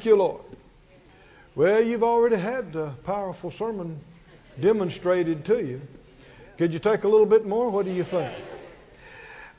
Thank 0.00 0.06
you, 0.06 0.16
Lord. 0.16 0.40
Well, 1.54 1.84
you've 1.84 2.02
already 2.02 2.36
had 2.36 2.74
a 2.74 2.94
powerful 3.04 3.50
sermon 3.50 4.00
demonstrated 4.58 5.44
to 5.44 5.62
you. 5.62 5.82
Could 6.56 6.72
you 6.72 6.78
take 6.78 7.04
a 7.04 7.08
little 7.08 7.26
bit 7.26 7.44
more? 7.44 7.68
What 7.68 7.84
do 7.84 7.92
you 7.92 8.02
think? 8.02 8.32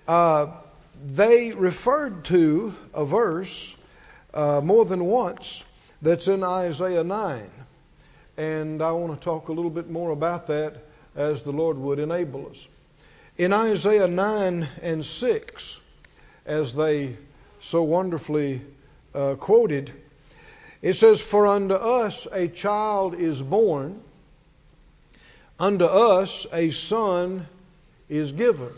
Uh, 0.08 0.48
they 1.06 1.52
referred 1.52 2.26
to 2.26 2.74
a 2.92 3.06
verse 3.06 3.76
uh, 4.34 4.62
more 4.64 4.84
than 4.84 5.06
once 5.06 5.64
that's 6.02 6.28
in 6.28 6.44
Isaiah 6.44 7.04
9. 7.04 7.48
And 8.36 8.82
I 8.82 8.94
want 8.94 9.14
to 9.14 9.24
talk 9.24 9.50
a 9.50 9.54
little 9.54 9.70
bit 9.70 9.92
more 9.92 10.10
about 10.10 10.48
that 10.48 10.84
as 11.16 11.44
the 11.44 11.52
Lord 11.52 11.78
would 11.78 12.00
enable 12.00 12.50
us. 12.50 12.68
In 13.38 13.54
Isaiah 13.54 14.08
9 14.08 14.68
and 14.82 15.06
6, 15.06 15.80
as 16.48 16.74
they 16.74 17.16
so 17.60 17.84
wonderfully 17.84 18.62
uh, 19.14 19.36
quoted, 19.36 19.94
it 20.82 20.94
says, 20.94 21.22
For 21.22 21.48
unto 21.48 21.76
us 21.76 22.28
a 22.32 22.48
child 22.48 23.14
is 23.16 23.42
born, 23.42 24.02
unto 25.60 25.86
us 25.86 26.48
a 26.52 26.72
son 26.72 27.48
is 28.10 28.32
given. 28.32 28.72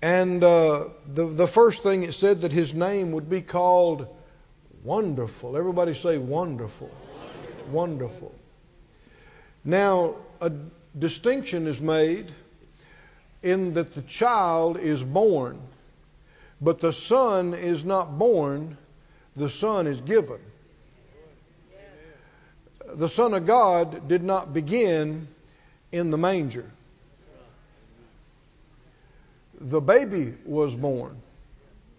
And 0.00 0.42
uh, 0.44 0.84
the, 1.06 1.26
the 1.26 1.46
first 1.48 1.82
thing 1.82 2.04
it 2.04 2.12
said 2.12 2.42
that 2.42 2.52
his 2.52 2.74
name 2.74 3.12
would 3.12 3.28
be 3.28 3.40
called 3.40 4.06
Wonderful. 4.84 5.56
Everybody 5.56 5.94
say 5.94 6.18
wonderful. 6.18 6.88
Wonderful. 6.88 7.72
wonderful. 7.72 8.34
Now, 9.64 10.14
a 10.40 10.52
distinction 10.96 11.66
is 11.66 11.80
made 11.80 12.30
in 13.42 13.74
that 13.74 13.94
the 13.94 14.02
child 14.02 14.78
is 14.78 15.02
born, 15.02 15.60
but 16.60 16.78
the 16.78 16.92
son 16.92 17.54
is 17.54 17.84
not 17.84 18.18
born, 18.18 18.78
the 19.38 19.48
son 19.48 19.86
is 19.86 20.00
given. 20.00 20.40
The 22.94 23.08
Son 23.08 23.34
of 23.34 23.46
God 23.46 24.08
did 24.08 24.22
not 24.22 24.52
begin 24.52 25.28
in 25.92 26.10
the 26.10 26.18
manger. 26.18 26.68
The 29.60 29.80
baby 29.80 30.34
was 30.44 30.74
born, 30.74 31.16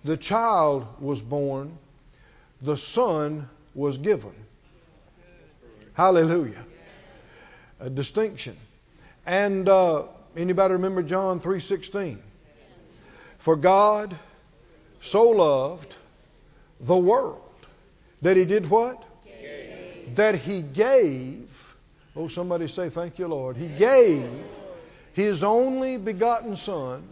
the 0.04 0.18
child 0.18 0.88
was 1.00 1.22
born, 1.22 1.78
the 2.62 2.78
son 2.78 3.50
was 3.76 3.98
given. 3.98 4.34
Hallelujah. 5.94 6.64
A 7.80 7.90
distinction. 7.90 8.56
And 9.26 9.68
uh, 9.68 10.04
anybody 10.36 10.74
remember 10.74 11.04
John 11.04 11.40
3:16? 11.40 12.18
For 13.40 13.56
God 13.56 14.16
so 15.02 15.30
loved 15.30 15.96
the 16.80 16.98
world 16.98 17.42
that 18.22 18.38
he 18.38 18.46
did 18.46 18.70
what? 18.70 19.04
Gave. 19.26 20.16
That 20.16 20.36
he 20.36 20.62
gave. 20.62 21.76
Oh, 22.16 22.28
somebody 22.28 22.68
say, 22.68 22.90
Thank 22.90 23.20
you, 23.20 23.28
Lord. 23.28 23.58
He 23.58 23.68
gave 23.68 24.30
his 25.14 25.44
only 25.44 25.98
begotten 25.98 26.56
Son 26.56 27.04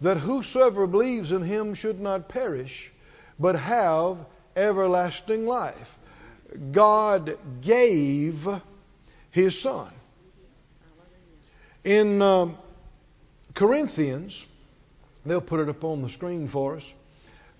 that 0.00 0.16
whosoever 0.16 0.86
believes 0.86 1.30
in 1.30 1.42
him 1.42 1.74
should 1.74 2.00
not 2.00 2.28
perish, 2.28 2.90
but 3.38 3.54
have 3.54 4.18
everlasting 4.56 5.46
life. 5.46 5.96
God 6.72 7.38
gave 7.60 8.48
his 9.30 9.60
Son. 9.60 9.90
In 11.84 12.20
um, 12.20 12.58
Corinthians, 13.54 14.46
they'll 15.24 15.40
put 15.40 15.60
it 15.60 15.68
up 15.68 15.84
on 15.84 16.02
the 16.02 16.08
screen 16.08 16.48
for 16.48 16.76
us. 16.76 16.92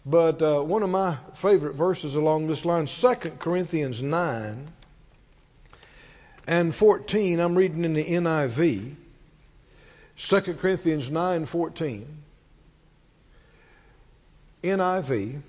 But 0.05 0.43
uh, 0.43 0.61
one 0.63 0.83
of 0.83 0.91
my 0.91 1.17
favorite 1.35 1.75
verses 1.75 2.17
along 2.17 2.49
this 2.49 2.65
line, 2.65 2.87
2 2.87 3.15
Corinthians 3.39 4.03
9 4.03 4.69
and 6.47 6.75
14, 6.75 7.39
I'm 7.39 7.55
reading 7.55 7.85
in 7.85 7.95
the 7.95 8.05
NIV. 8.05 8.95
2 10.17 10.41
Corinthians 10.55 11.11
9 11.11 11.47
14. 11.47 12.23
NIV. 14.65 15.41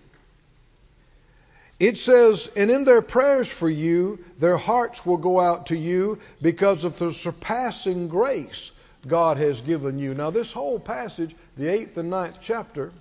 It 1.79 1.97
says, 1.97 2.51
And 2.55 2.69
in 2.71 2.85
their 2.85 3.01
prayers 3.01 3.51
for 3.51 3.69
you, 3.69 4.23
their 4.37 4.57
hearts 4.57 5.05
will 5.05 5.17
go 5.17 5.39
out 5.39 5.67
to 5.67 5.75
you 5.75 6.19
because 6.41 6.83
of 6.83 6.97
the 6.99 7.11
surpassing 7.11 8.07
grace 8.07 8.71
God 9.05 9.37
has 9.37 9.61
given 9.61 9.99
you. 9.99 10.13
Now, 10.13 10.29
this 10.29 10.51
whole 10.51 10.79
passage, 10.79 11.35
the 11.57 11.67
eighth 11.67 11.97
and 11.97 12.09
ninth 12.09 12.37
chapter, 12.41 12.91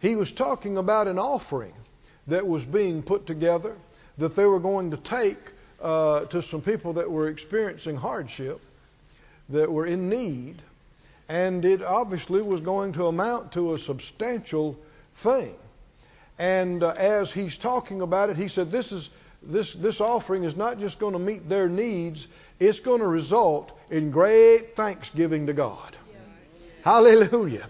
he 0.00 0.16
was 0.16 0.32
talking 0.32 0.78
about 0.78 1.08
an 1.08 1.18
offering 1.18 1.74
that 2.26 2.46
was 2.46 2.64
being 2.64 3.02
put 3.02 3.26
together 3.26 3.76
that 4.18 4.36
they 4.36 4.44
were 4.44 4.60
going 4.60 4.90
to 4.90 4.96
take 4.96 5.38
uh, 5.80 6.20
to 6.26 6.42
some 6.42 6.60
people 6.60 6.94
that 6.94 7.10
were 7.10 7.28
experiencing 7.28 7.96
hardship, 7.96 8.60
that 9.50 9.70
were 9.70 9.86
in 9.86 10.08
need, 10.08 10.56
and 11.28 11.64
it 11.64 11.82
obviously 11.82 12.42
was 12.42 12.60
going 12.60 12.92
to 12.92 13.06
amount 13.06 13.52
to 13.52 13.74
a 13.74 13.78
substantial 13.78 14.78
thing. 15.16 15.54
And 16.38 16.82
uh, 16.82 16.88
as 16.90 17.30
he's 17.30 17.56
talking 17.56 18.00
about 18.00 18.30
it, 18.30 18.36
he 18.36 18.48
said, 18.48 18.70
"This 18.70 18.92
is 18.92 19.10
this 19.42 19.72
this 19.72 20.00
offering 20.00 20.44
is 20.44 20.56
not 20.56 20.78
just 20.80 20.98
going 20.98 21.12
to 21.12 21.18
meet 21.18 21.48
their 21.48 21.68
needs; 21.68 22.26
it's 22.58 22.80
going 22.80 23.00
to 23.00 23.06
result 23.06 23.70
in 23.90 24.10
great 24.10 24.76
thanksgiving 24.76 25.46
to 25.46 25.52
God." 25.52 25.96
Yeah. 26.12 26.18
Hallelujah. 26.84 27.66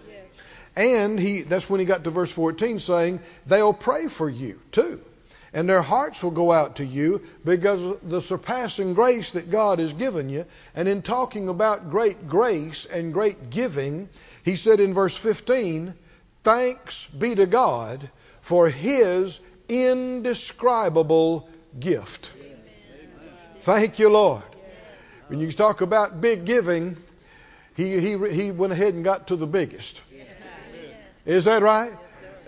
And 0.75 1.19
he 1.19 1.41
that's 1.41 1.69
when 1.69 1.79
he 1.79 1.85
got 1.85 2.03
to 2.05 2.11
verse 2.11 2.31
14 2.31 2.79
saying, 2.79 3.19
"They'll 3.45 3.73
pray 3.73 4.07
for 4.07 4.29
you 4.29 4.59
too." 4.71 5.01
And 5.53 5.67
their 5.67 5.81
hearts 5.81 6.23
will 6.23 6.31
go 6.31 6.51
out 6.51 6.77
to 6.77 6.85
you 6.85 7.23
because 7.43 7.83
of 7.83 8.09
the 8.09 8.21
surpassing 8.21 8.93
grace 8.93 9.31
that 9.31 9.51
God 9.51 9.79
has 9.79 9.91
given 9.91 10.29
you. 10.29 10.45
And 10.75 10.87
in 10.87 11.01
talking 11.01 11.49
about 11.49 11.89
great 11.89 12.29
grace 12.29 12.85
and 12.85 13.13
great 13.13 13.49
giving, 13.49 14.07
he 14.45 14.55
said 14.55 14.79
in 14.79 14.93
verse 14.93 15.15
15, 15.17 15.93
Thanks 16.43 17.05
be 17.07 17.35
to 17.35 17.45
God 17.45 18.09
for 18.41 18.69
his 18.69 19.41
indescribable 19.67 21.49
gift. 21.77 22.31
Thank 23.61 23.99
you, 23.99 24.09
Lord. 24.09 24.43
When 25.27 25.39
you 25.39 25.51
talk 25.51 25.81
about 25.81 26.21
big 26.21 26.45
giving, 26.45 26.97
he, 27.75 27.99
he, 27.99 28.17
he 28.29 28.51
went 28.51 28.73
ahead 28.73 28.93
and 28.93 29.03
got 29.03 29.27
to 29.27 29.35
the 29.35 29.47
biggest. 29.47 30.01
Is 31.25 31.45
that 31.45 31.61
right? 31.61 31.91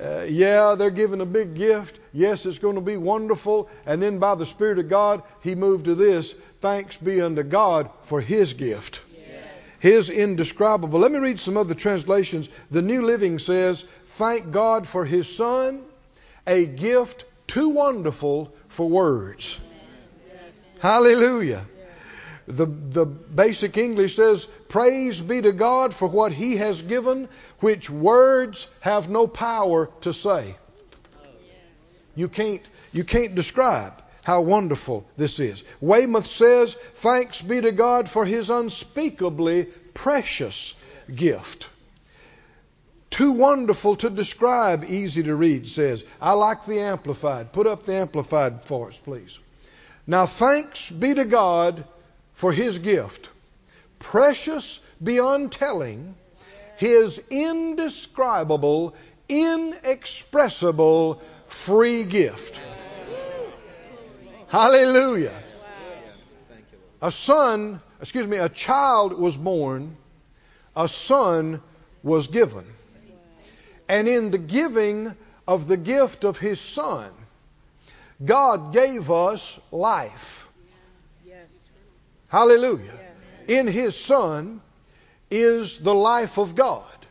Uh, 0.01 0.25
yeah, 0.27 0.75
they're 0.75 0.89
giving 0.89 1.21
a 1.21 1.25
big 1.25 1.55
gift. 1.55 1.99
Yes, 2.11 2.45
it's 2.45 2.59
going 2.59 2.75
to 2.75 2.81
be 2.81 2.97
wonderful. 2.97 3.69
And 3.85 4.01
then 4.01 4.19
by 4.19 4.35
the 4.35 4.45
Spirit 4.45 4.79
of 4.79 4.89
God, 4.89 5.23
he 5.41 5.55
moved 5.55 5.85
to 5.85 5.95
this 5.95 6.33
thanks 6.61 6.97
be 6.97 7.21
unto 7.21 7.43
God 7.43 7.89
for 8.03 8.21
his 8.21 8.53
gift. 8.53 9.01
His 9.83 10.09
indescribable. 10.09 10.97
Let 10.97 11.11
me 11.11 11.19
read 11.19 11.41
some 11.41 11.57
other 11.57 11.75
translations. 11.75 12.47
The 12.71 12.81
New 12.81 13.01
Living 13.01 13.37
says, 13.37 13.83
Thank 14.05 14.51
God 14.51 14.87
for 14.87 15.03
His 15.03 15.35
Son, 15.35 15.81
a 16.47 16.65
gift 16.65 17.25
too 17.47 17.67
wonderful 17.67 18.53
for 18.69 18.89
words. 18.89 19.59
Hallelujah. 20.79 21.65
The, 22.47 22.65
the 22.65 23.05
basic 23.05 23.77
English 23.77 24.15
says, 24.15 24.45
Praise 24.67 25.21
be 25.21 25.41
to 25.41 25.51
God 25.51 25.93
for 25.93 26.07
what 26.07 26.31
He 26.31 26.57
has 26.57 26.81
given, 26.81 27.29
which 27.59 27.89
words 27.89 28.67
have 28.81 29.09
no 29.09 29.27
power 29.27 29.89
to 30.01 30.13
say. 30.13 30.55
You 32.15 32.27
can't, 32.27 32.61
you 32.91 33.03
can't 33.03 33.33
describe 33.33 33.93
how 34.23 34.41
wonderful 34.41 35.05
this 35.15 35.39
is. 35.39 35.63
Weymouth 35.81 36.27
says, 36.27 36.73
Thanks 36.73 37.41
be 37.41 37.61
to 37.61 37.71
God 37.71 38.09
for 38.09 38.25
His 38.25 38.49
unspeakably 38.49 39.65
precious 39.93 40.75
gift. 41.13 41.69
Too 43.09 43.31
wonderful 43.31 43.95
to 43.97 44.09
describe, 44.09 44.85
easy 44.85 45.23
to 45.23 45.35
read, 45.35 45.67
says. 45.67 46.03
I 46.19 46.33
like 46.33 46.65
the 46.65 46.79
Amplified. 46.79 47.53
Put 47.53 47.67
up 47.67 47.85
the 47.85 47.93
Amplified 47.93 48.65
for 48.65 48.87
us, 48.87 48.97
please. 48.97 49.37
Now, 50.07 50.25
thanks 50.25 50.89
be 50.89 51.13
to 51.13 51.23
God 51.23 51.85
for 52.33 52.51
His 52.51 52.79
gift. 52.79 53.29
Precious 53.99 54.79
beyond 55.01 55.51
telling, 55.51 56.15
His 56.77 57.21
indescribable, 57.29 58.95
inexpressible 59.29 61.21
free 61.47 62.03
gift. 62.03 62.59
Hallelujah. 64.47 65.33
A 67.01 67.11
son, 67.11 67.81
excuse 67.99 68.27
me, 68.27 68.37
a 68.37 68.49
child 68.49 69.13
was 69.13 69.35
born, 69.35 69.97
a 70.75 70.87
son 70.87 71.61
was 72.03 72.27
given. 72.27 72.65
And 73.89 74.07
in 74.07 74.31
the 74.31 74.37
giving 74.37 75.15
of 75.47 75.67
the 75.67 75.77
gift 75.77 76.23
of 76.23 76.37
His 76.37 76.61
Son, 76.61 77.11
God 78.23 78.73
gave 78.73 79.11
us 79.11 79.59
life. 79.71 80.42
Hallelujah. 82.33 82.99
In 83.47 83.67
His 83.67 83.95
Son 83.95 84.59
is 85.29 85.77
the 85.77 85.93
life 85.93 86.39
of 86.39 86.55
God, 86.55 87.05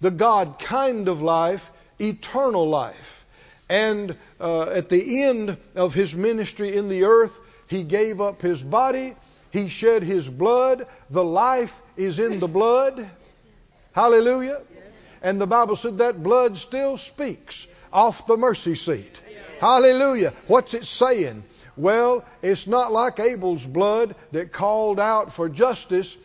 the 0.00 0.12
God 0.12 0.60
kind 0.60 1.08
of 1.08 1.20
life, 1.20 1.72
eternal 1.98 2.68
life. 2.68 3.26
And 3.68 4.16
uh, 4.38 4.62
at 4.70 4.88
the 4.90 5.24
end 5.24 5.56
of 5.74 5.92
his 5.92 6.14
ministry 6.14 6.76
in 6.76 6.88
the 6.88 7.02
earth, 7.02 7.36
he 7.66 7.82
gave 7.82 8.20
up 8.20 8.42
his 8.42 8.62
body, 8.62 9.16
he 9.50 9.68
shed 9.68 10.04
his 10.04 10.28
blood. 10.28 10.86
The 11.10 11.24
life 11.24 11.76
is 11.96 12.20
in 12.20 12.38
the 12.38 12.46
blood. 12.46 13.10
Hallelujah. 13.90 14.62
And 15.20 15.40
the 15.40 15.48
Bible 15.48 15.74
said 15.74 15.98
that 15.98 16.22
blood 16.22 16.58
still 16.58 16.96
speaks 16.96 17.66
off 17.92 18.28
the 18.28 18.36
mercy 18.36 18.76
seat. 18.76 19.20
Hallelujah. 19.60 20.32
What's 20.46 20.74
it 20.74 20.84
saying? 20.84 21.42
Well, 21.76 22.24
it's 22.42 22.66
not 22.66 22.92
like 22.92 23.18
Abel's 23.18 23.66
blood 23.66 24.14
that 24.32 24.52
called 24.52 25.00
out 25.00 25.32
for 25.32 25.48
justice. 25.48 26.16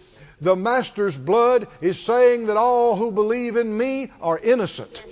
The 0.41 0.55
Master's 0.55 1.17
blood 1.17 1.67
is 1.81 1.99
saying 1.99 2.47
that 2.47 2.57
all 2.57 2.95
who 2.95 3.11
believe 3.11 3.55
in 3.55 3.75
me 3.75 4.11
are 4.21 4.37
innocent. 4.37 5.03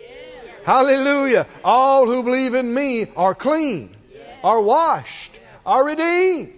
Hallelujah. 0.63 1.47
All 1.63 2.05
who 2.05 2.23
believe 2.23 2.53
in 2.53 2.73
me 2.73 3.07
are 3.15 3.33
clean, 3.33 3.95
are 4.43 4.61
washed, 4.61 5.37
are 5.65 5.85
redeemed. 5.85 6.53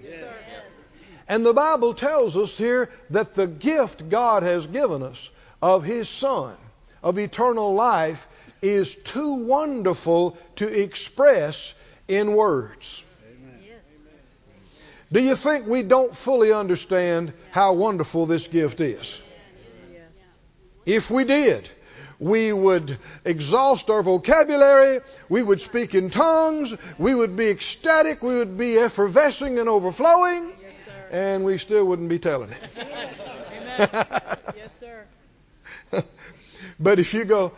And 1.28 1.46
the 1.46 1.54
Bible 1.54 1.94
tells 1.94 2.36
us 2.36 2.58
here 2.58 2.90
that 3.12 3.36
the 3.36 3.46
gift 3.46 4.10
God 4.10 4.42
has 4.42 4.66
given 4.66 5.04
us 5.04 5.30
of 5.62 5.84
His 5.84 6.10
Son, 6.10 6.56
of 7.04 7.20
eternal 7.20 7.76
life, 7.76 8.28
is 8.64 8.96
too 8.96 9.34
wonderful 9.34 10.38
to 10.56 10.68
express 10.68 11.76
in 12.08 12.34
words. 12.34 13.04
Do 15.12 15.20
you 15.20 15.36
think 15.36 15.66
we 15.66 15.82
don't 15.82 16.16
fully 16.16 16.54
understand 16.54 17.34
how 17.52 17.74
wonderful 17.74 18.28
this 18.28 18.48
gift 18.48 18.80
is? 18.80 19.20
If 20.86 21.10
we 21.10 21.24
did, 21.24 21.70
we 22.20 22.54
would 22.54 22.98
exhaust 23.26 23.90
our 23.90 24.04
vocabulary, 24.04 25.00
we 25.28 25.42
would 25.42 25.62
speak 25.62 25.96
in 25.96 26.10
tongues, 26.10 26.76
we 26.98 27.16
would 27.16 27.36
be 27.36 27.50
ecstatic, 27.50 28.22
we 28.22 28.36
would 28.36 28.58
be 28.58 28.78
effervescing 28.78 29.58
and 29.58 29.68
overflowing, 29.68 30.52
yes, 30.62 30.74
and 31.12 31.44
we 31.44 31.58
still 31.58 31.86
wouldn't 31.86 32.10
be 32.10 32.20
telling 32.20 32.52
it. 32.52 32.58
Yes, 34.56 34.80
sir. 34.80 36.04
but 36.80 37.00
if 37.00 37.14
you 37.14 37.26
go, 37.26 37.54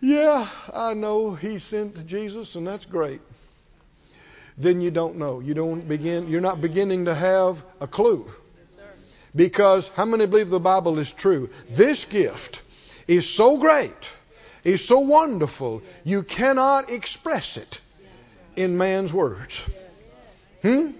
yeah, 0.00 0.48
I 0.72 0.94
know 0.94 1.34
he 1.34 1.58
sent 1.58 2.06
Jesus, 2.06 2.54
and 2.54 2.66
that's 2.66 2.86
great 2.86 3.20
then 4.58 4.80
you 4.80 4.90
don't 4.90 5.16
know. 5.16 5.40
You 5.40 5.54
don't 5.54 5.86
begin. 5.86 6.28
You're 6.28 6.40
not 6.40 6.60
beginning 6.60 7.06
to 7.06 7.14
have 7.14 7.64
a 7.80 7.86
clue. 7.86 8.30
Because 9.34 9.88
how 9.96 10.04
many 10.04 10.26
believe 10.26 10.50
the 10.50 10.60
Bible 10.60 10.98
is 10.98 11.10
true? 11.10 11.48
This 11.70 12.04
gift 12.04 12.62
is 13.08 13.28
so 13.28 13.56
great, 13.58 14.12
is 14.62 14.86
so 14.86 15.00
wonderful, 15.00 15.82
you 16.04 16.22
cannot 16.22 16.90
express 16.90 17.56
it 17.56 17.80
in 18.56 18.76
man's 18.76 19.12
words. 19.12 19.64
Hmm? 20.62 20.90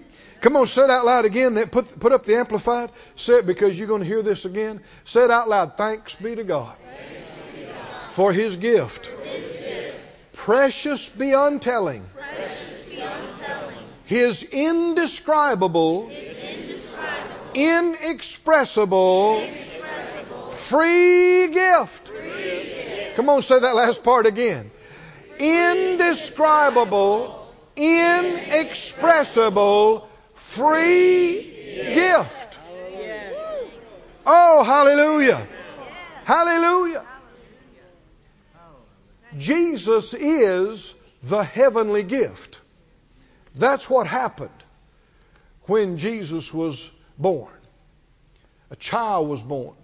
Come 0.41 0.57
on, 0.57 0.67
say 0.67 0.83
it 0.83 0.89
out 0.89 1.05
loud 1.05 1.25
again. 1.25 1.55
Put, 1.67 1.99
put 1.99 2.11
up 2.11 2.25
the 2.25 2.35
amplified. 2.35 2.89
Say 3.15 3.35
it 3.35 3.45
because 3.45 3.79
you're 3.79 3.87
going 3.87 4.01
to 4.01 4.07
hear 4.07 4.21
this 4.21 4.43
again. 4.43 4.81
Say 5.05 5.23
it 5.23 5.31
out 5.31 5.47
loud. 5.47 5.77
Thanks 5.77 6.15
be 6.15 6.35
to 6.35 6.43
God. 6.43 6.75
For, 8.09 8.33
his 8.33 8.57
gift. 8.57 9.07
for 9.07 9.21
His 9.23 9.57
gift. 9.57 10.33
Precious 10.33 11.07
beyond 11.07 11.61
telling. 11.61 12.05
Precious 12.13 12.62
his 14.05 14.43
indescribable, 14.43 16.11
inexpressible 17.53 19.47
free 20.51 21.49
gift. 21.49 22.09
free 22.09 22.19
gift. 22.19 23.15
Come 23.15 23.29
on, 23.29 23.41
say 23.41 23.59
that 23.59 23.75
last 23.75 24.03
part 24.03 24.25
again. 24.25 24.71
Indescribable, 25.39 27.47
inexpressible, 27.75 30.09
free 30.33 31.41
gift. 31.93 32.57
Oh, 34.25 34.63
hallelujah. 34.63 35.45
Hallelujah. 36.23 37.05
Jesus 39.37 40.13
is 40.13 40.93
the 41.23 41.43
heavenly 41.43 42.03
gift. 42.03 42.61
That's 43.55 43.89
what 43.89 44.07
happened 44.07 44.49
when 45.63 45.97
Jesus 45.97 46.53
was 46.53 46.89
born. 47.17 47.53
A 48.71 48.75
child 48.75 49.27
was 49.27 49.41
born. 49.41 49.75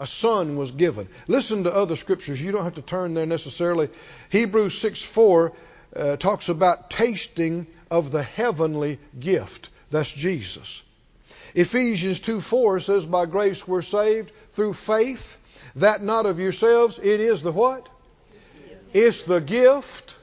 A 0.00 0.06
son 0.06 0.56
was 0.56 0.70
given. 0.70 1.08
Listen 1.26 1.64
to 1.64 1.74
other 1.74 1.96
scriptures. 1.96 2.42
You 2.42 2.52
don't 2.52 2.64
have 2.64 2.74
to 2.74 2.82
turn 2.82 3.14
there 3.14 3.26
necessarily. 3.26 3.88
Hebrews 4.30 4.78
6 4.78 5.02
4 5.02 5.52
uh, 5.96 6.16
talks 6.16 6.48
about 6.48 6.90
tasting 6.90 7.66
of 7.90 8.10
the 8.10 8.22
heavenly 8.22 8.98
gift. 9.18 9.70
That's 9.90 10.12
Jesus. 10.12 10.82
Ephesians 11.54 12.20
2 12.20 12.40
4 12.40 12.80
says, 12.80 13.06
By 13.06 13.26
grace 13.26 13.66
we're 13.66 13.82
saved 13.82 14.30
through 14.52 14.74
faith, 14.74 15.38
that 15.76 16.02
not 16.02 16.26
of 16.26 16.38
yourselves. 16.38 16.98
It 16.98 17.20
is 17.20 17.42
the 17.42 17.52
what? 17.52 17.88
It's 18.92 19.22
the 19.22 19.40
gift 19.40 20.16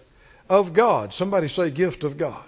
of 0.49 0.73
God. 0.73 1.13
Somebody 1.13 1.47
say, 1.47 1.69
gift 1.71 2.03
of 2.03 2.17
God. 2.17 2.43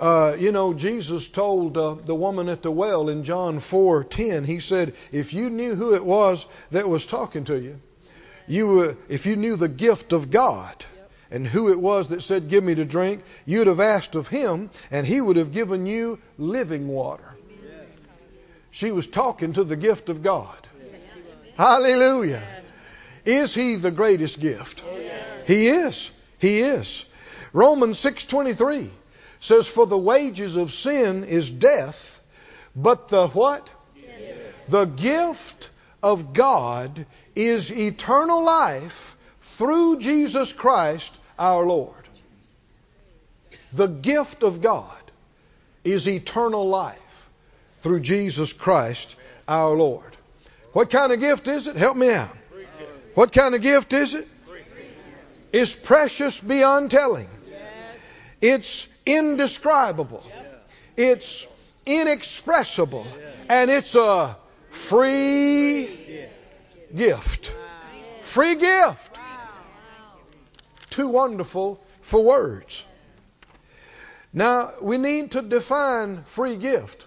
Uh, 0.00 0.36
you 0.38 0.50
know, 0.50 0.74
Jesus 0.74 1.28
told 1.28 1.76
uh, 1.76 1.94
the 1.94 2.14
woman 2.14 2.48
at 2.48 2.62
the 2.62 2.70
well 2.70 3.08
in 3.08 3.22
John 3.22 3.60
4:10. 3.60 4.44
He 4.44 4.58
said, 4.60 4.94
"If 5.12 5.32
you 5.32 5.50
knew 5.50 5.74
who 5.76 5.94
it 5.94 6.04
was 6.04 6.46
that 6.72 6.88
was 6.88 7.06
talking 7.06 7.44
to 7.44 7.56
you, 7.56 7.78
you 8.48 8.80
uh, 8.80 8.94
if 9.08 9.26
you 9.26 9.36
knew 9.36 9.56
the 9.56 9.68
gift 9.68 10.12
of 10.12 10.30
God 10.30 10.84
and 11.30 11.46
who 11.46 11.70
it 11.70 11.78
was 11.78 12.08
that 12.08 12.22
said, 12.22 12.48
"Give 12.48 12.64
me 12.64 12.74
to 12.74 12.84
drink," 12.84 13.22
you'd 13.46 13.68
have 13.68 13.78
asked 13.78 14.16
of 14.16 14.26
him, 14.26 14.70
and 14.90 15.06
he 15.06 15.20
would 15.20 15.36
have 15.36 15.52
given 15.52 15.86
you 15.86 16.18
living 16.38 16.88
water." 16.88 17.24
She 18.72 18.90
was 18.90 19.06
talking 19.06 19.52
to 19.52 19.62
the 19.62 19.76
gift 19.76 20.08
of 20.08 20.24
God. 20.24 20.58
Hallelujah. 21.56 22.42
Is 23.24 23.54
he 23.54 23.76
the 23.76 23.92
greatest 23.92 24.40
gift? 24.40 24.82
He 25.46 25.68
is. 25.68 26.10
He 26.40 26.60
is. 26.60 27.04
Romans 27.52 27.98
6:23 28.00 28.90
says, 29.44 29.68
For 29.68 29.86
the 29.86 29.98
wages 29.98 30.56
of 30.56 30.72
sin 30.72 31.24
is 31.24 31.50
death, 31.50 32.20
but 32.74 33.10
the 33.10 33.28
what? 33.28 33.68
Gift. 33.94 34.70
The 34.70 34.84
gift 34.86 35.70
of 36.02 36.32
God 36.32 37.04
is 37.36 37.70
eternal 37.70 38.42
life 38.42 39.16
through 39.42 39.98
Jesus 39.98 40.54
Christ 40.54 41.14
our 41.38 41.64
Lord. 41.64 41.94
The 43.74 43.86
gift 43.86 44.42
of 44.42 44.62
God 44.62 45.02
is 45.84 46.08
eternal 46.08 46.66
life 46.66 47.30
through 47.80 48.00
Jesus 48.00 48.54
Christ 48.54 49.14
our 49.46 49.74
Lord. 49.74 50.16
What 50.72 50.88
kind 50.88 51.12
of 51.12 51.20
gift 51.20 51.48
is 51.48 51.66
it? 51.66 51.76
Help 51.76 51.98
me 51.98 52.10
out. 52.10 52.34
What 53.14 53.30
kind 53.32 53.54
of 53.54 53.60
gift 53.60 53.92
is 53.92 54.14
it? 54.14 54.26
It's 55.52 55.74
precious 55.74 56.40
beyond 56.40 56.90
telling. 56.90 57.28
It's 58.44 58.86
indescribable. 59.06 60.22
It's 60.98 61.46
inexpressible. 61.86 63.06
And 63.48 63.70
it's 63.70 63.94
a 63.94 64.36
free 64.68 66.28
gift. 66.94 67.54
Free 68.20 68.56
gift. 68.56 69.18
Too 70.90 71.08
wonderful 71.08 71.82
for 72.02 72.22
words. 72.22 72.84
Now, 74.34 74.72
we 74.82 74.98
need 74.98 75.30
to 75.30 75.40
define 75.40 76.24
free 76.24 76.56
gift 76.56 77.06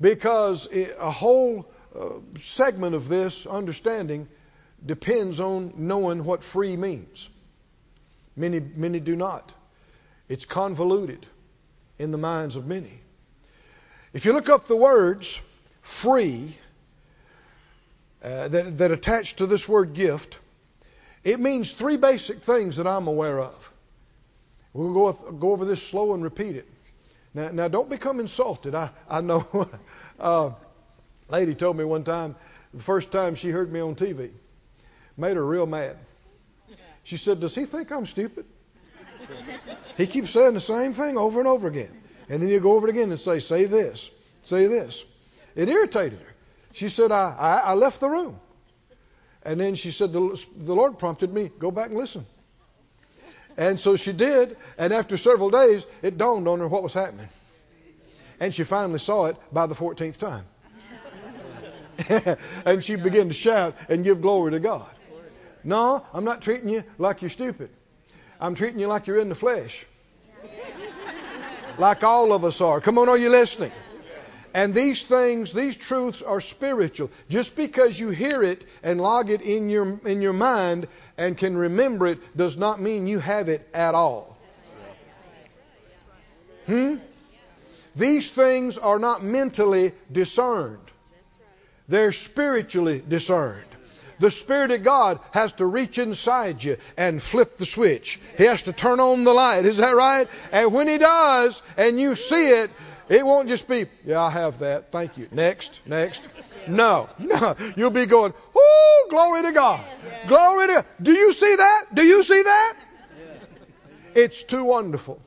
because 0.00 0.68
a 0.72 1.10
whole 1.10 1.70
uh, 1.94 2.20
segment 2.38 2.94
of 2.94 3.08
this 3.08 3.44
understanding 3.44 4.26
depends 4.86 5.38
on 5.38 5.74
knowing 5.76 6.24
what 6.24 6.42
free 6.42 6.78
means. 6.78 7.28
Many, 8.36 8.60
many 8.60 9.00
do 9.00 9.16
not. 9.16 9.52
It's 10.28 10.44
convoluted 10.44 11.24
in 11.98 12.10
the 12.10 12.18
minds 12.18 12.56
of 12.56 12.66
many. 12.66 13.00
If 14.12 14.24
you 14.24 14.32
look 14.32 14.48
up 14.48 14.66
the 14.66 14.76
words 14.76 15.40
free 15.82 16.56
uh, 18.22 18.48
that, 18.48 18.78
that 18.78 18.90
attach 18.90 19.36
to 19.36 19.46
this 19.46 19.68
word 19.68 19.94
gift, 19.94 20.38
it 21.22 21.38
means 21.38 21.72
three 21.72 21.96
basic 21.96 22.40
things 22.40 22.76
that 22.76 22.86
I'm 22.86 23.06
aware 23.06 23.40
of. 23.40 23.72
We'll 24.72 24.92
go, 24.92 25.12
go 25.12 25.52
over 25.52 25.64
this 25.64 25.82
slow 25.86 26.14
and 26.14 26.22
repeat 26.22 26.56
it. 26.56 26.68
Now, 27.34 27.50
now 27.50 27.68
don't 27.68 27.88
become 27.88 28.20
insulted. 28.20 28.74
I, 28.74 28.90
I 29.08 29.20
know. 29.20 29.68
uh, 30.20 30.50
lady 31.28 31.54
told 31.54 31.76
me 31.76 31.84
one 31.84 32.04
time, 32.04 32.36
the 32.74 32.82
first 32.82 33.12
time 33.12 33.34
she 33.34 33.50
heard 33.50 33.72
me 33.72 33.80
on 33.80 33.94
TV, 33.94 34.30
made 35.16 35.36
her 35.36 35.44
real 35.44 35.66
mad. 35.66 35.96
She 37.04 37.16
said, 37.16 37.40
Does 37.40 37.54
he 37.54 37.64
think 37.64 37.92
I'm 37.92 38.06
stupid? 38.06 38.46
He 39.96 40.06
keeps 40.06 40.30
saying 40.30 40.54
the 40.54 40.60
same 40.60 40.92
thing 40.92 41.16
over 41.16 41.40
and 41.40 41.48
over 41.48 41.68
again. 41.68 41.90
And 42.28 42.42
then 42.42 42.48
you 42.48 42.60
go 42.60 42.72
over 42.72 42.88
it 42.88 42.90
again 42.90 43.10
and 43.10 43.20
say, 43.20 43.38
say 43.38 43.64
this, 43.64 44.10
say 44.42 44.66
this. 44.66 45.04
It 45.54 45.68
irritated 45.68 46.18
her. 46.18 46.34
She 46.72 46.88
said, 46.88 47.12
I, 47.12 47.34
I, 47.38 47.56
I 47.58 47.74
left 47.74 48.00
the 48.00 48.08
room. 48.08 48.38
And 49.42 49.60
then 49.60 49.76
she 49.76 49.90
said, 49.90 50.12
the, 50.12 50.44
the 50.56 50.74
Lord 50.74 50.98
prompted 50.98 51.32
me, 51.32 51.50
go 51.58 51.70
back 51.70 51.88
and 51.88 51.96
listen. 51.96 52.26
And 53.56 53.80
so 53.80 53.96
she 53.96 54.12
did, 54.12 54.56
and 54.76 54.92
after 54.92 55.16
several 55.16 55.50
days, 55.50 55.86
it 56.02 56.18
dawned 56.18 56.46
on 56.46 56.58
her 56.58 56.68
what 56.68 56.82
was 56.82 56.92
happening. 56.92 57.28
And 58.38 58.54
she 58.54 58.64
finally 58.64 58.98
saw 58.98 59.26
it 59.26 59.36
by 59.50 59.66
the 59.66 59.74
14th 59.74 60.18
time. 60.18 60.44
and 62.66 62.84
she 62.84 62.96
began 62.96 63.28
to 63.28 63.34
shout 63.34 63.74
and 63.88 64.04
give 64.04 64.20
glory 64.20 64.50
to 64.52 64.60
God. 64.60 64.86
No, 65.64 66.04
I'm 66.12 66.24
not 66.24 66.42
treating 66.42 66.68
you 66.68 66.84
like 66.98 67.22
you're 67.22 67.30
stupid. 67.30 67.70
I'm 68.40 68.54
treating 68.54 68.80
you 68.80 68.86
like 68.86 69.06
you're 69.06 69.18
in 69.18 69.28
the 69.28 69.34
flesh. 69.34 69.84
Like 71.78 72.02
all 72.04 72.32
of 72.32 72.44
us 72.44 72.60
are. 72.60 72.80
Come 72.80 72.98
on, 72.98 73.08
are 73.08 73.18
you 73.18 73.28
listening? 73.30 73.72
And 74.54 74.72
these 74.72 75.02
things, 75.02 75.52
these 75.52 75.76
truths 75.76 76.22
are 76.22 76.40
spiritual. 76.40 77.10
Just 77.28 77.56
because 77.56 78.00
you 78.00 78.08
hear 78.08 78.42
it 78.42 78.64
and 78.82 78.98
log 78.98 79.28
it 79.28 79.42
in 79.42 79.68
your 79.68 80.00
in 80.06 80.22
your 80.22 80.32
mind 80.32 80.88
and 81.18 81.36
can 81.36 81.56
remember 81.56 82.06
it 82.06 82.36
does 82.36 82.56
not 82.56 82.80
mean 82.80 83.06
you 83.06 83.18
have 83.18 83.50
it 83.50 83.68
at 83.74 83.94
all. 83.94 84.38
Hmm? 86.64 86.96
These 87.94 88.30
things 88.30 88.78
are 88.78 88.98
not 88.98 89.22
mentally 89.22 89.92
discerned. 90.10 90.90
They're 91.88 92.12
spiritually 92.12 93.02
discerned. 93.06 93.75
The 94.18 94.30
Spirit 94.30 94.70
of 94.70 94.82
God 94.82 95.20
has 95.32 95.52
to 95.52 95.66
reach 95.66 95.98
inside 95.98 96.62
you 96.64 96.78
and 96.96 97.22
flip 97.22 97.56
the 97.56 97.66
switch. 97.66 98.18
He 98.38 98.44
has 98.44 98.62
to 98.62 98.72
turn 98.72 99.00
on 99.00 99.24
the 99.24 99.34
light. 99.34 99.66
Is 99.66 99.76
that 99.78 99.94
right? 99.94 100.28
And 100.52 100.72
when 100.72 100.88
He 100.88 100.98
does, 100.98 101.62
and 101.76 102.00
you 102.00 102.14
see 102.14 102.48
it, 102.48 102.70
it 103.08 103.24
won't 103.24 103.48
just 103.48 103.68
be, 103.68 103.86
yeah, 104.04 104.20
I 104.20 104.30
have 104.30 104.60
that. 104.60 104.90
Thank 104.90 105.16
you. 105.16 105.28
Next, 105.30 105.80
next. 105.86 106.26
No, 106.66 107.08
no. 107.18 107.54
You'll 107.76 107.90
be 107.90 108.06
going, 108.06 108.32
whoo, 108.54 109.10
glory 109.10 109.42
to 109.42 109.52
God. 109.52 109.84
Glory 110.26 110.66
to 110.68 110.84
Do 111.00 111.12
you 111.12 111.32
see 111.32 111.54
that? 111.56 111.84
Do 111.94 112.02
you 112.02 112.22
see 112.22 112.42
that? 112.42 112.76
It's 114.14 114.44
too 114.44 114.64
wonderful 114.64 115.20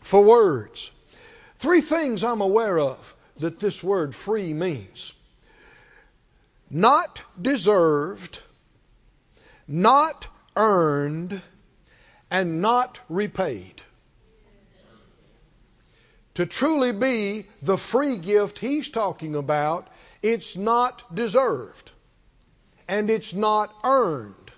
for 0.00 0.22
words. 0.22 0.90
Three 1.58 1.80
things 1.80 2.24
I'm 2.24 2.40
aware 2.40 2.78
of 2.78 3.14
that 3.38 3.60
this 3.60 3.82
word 3.82 4.14
free 4.14 4.52
means 4.52 5.12
not 6.74 7.22
deserved, 7.40 8.40
not 9.68 10.26
earned, 10.56 11.40
and 12.32 12.60
not 12.60 12.98
repaid. 13.08 13.80
To 16.34 16.46
truly 16.46 16.90
be 16.90 17.46
the 17.62 17.78
free 17.78 18.16
gift 18.16 18.58
he's 18.58 18.90
talking 18.90 19.36
about, 19.36 19.86
it's 20.20 20.56
not 20.56 21.14
deserved, 21.14 21.92
and 22.88 23.08
it's 23.08 23.32
not 23.32 23.72
earned, 23.84 24.50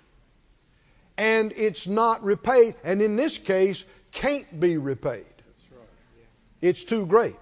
and 1.19 1.53
it's 1.55 1.87
not 1.87 2.25
repaid, 2.25 2.77
and 2.83 3.03
in 3.03 3.17
this 3.17 3.37
case, 3.37 3.85
can't 4.13 4.59
be 4.59 4.79
repaid. 4.79 5.27
It's 6.63 6.85
too 6.85 7.05
great. 7.05 7.35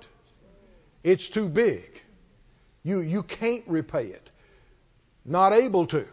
It's 1.05 1.29
too 1.29 1.49
big. 1.49 2.03
You, 2.83 2.99
you 2.99 3.23
can't 3.23 3.63
repay 3.69 4.07
it. 4.07 4.31
Not 5.25 5.53
able 5.53 5.87
to. 5.87 6.07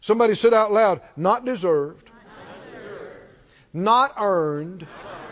Somebody 0.00 0.34
said 0.34 0.54
out 0.54 0.72
loud, 0.72 1.00
not 1.16 1.44
deserved, 1.44 2.10
Not 2.10 2.72
deserved. 2.74 3.10
not 3.72 4.14
earned, 4.20 4.80
Not 4.82 4.88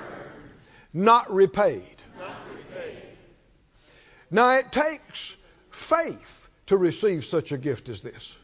earned. 0.09 0.51
not 0.93 1.33
repaid. 1.33 1.97
Not 2.19 2.37
repaid. 2.51 3.03
Now 4.31 4.59
it 4.59 4.73
takes 4.73 5.37
faith 5.71 6.49
to 6.67 6.77
receive 6.77 7.25
such 7.25 7.53
a 7.53 7.59
gift 7.59 7.89
as 7.89 8.01
this. 8.01 8.37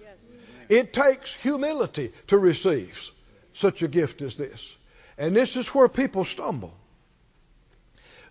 It 0.68 0.92
takes 0.92 1.34
humility 1.34 2.12
to 2.28 2.38
receive 2.38 3.10
such 3.54 3.82
a 3.82 3.88
gift 3.88 4.22
as 4.22 4.36
this. 4.36 4.72
And 5.18 5.34
this 5.34 5.56
is 5.56 5.68
where 5.74 5.88
people 5.88 6.24
stumble. 6.24 6.72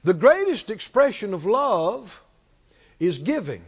The 0.03 0.13
greatest 0.13 0.69
expression 0.69 1.33
of 1.33 1.45
love 1.45 2.23
is 2.99 3.17
giving. 3.17 3.61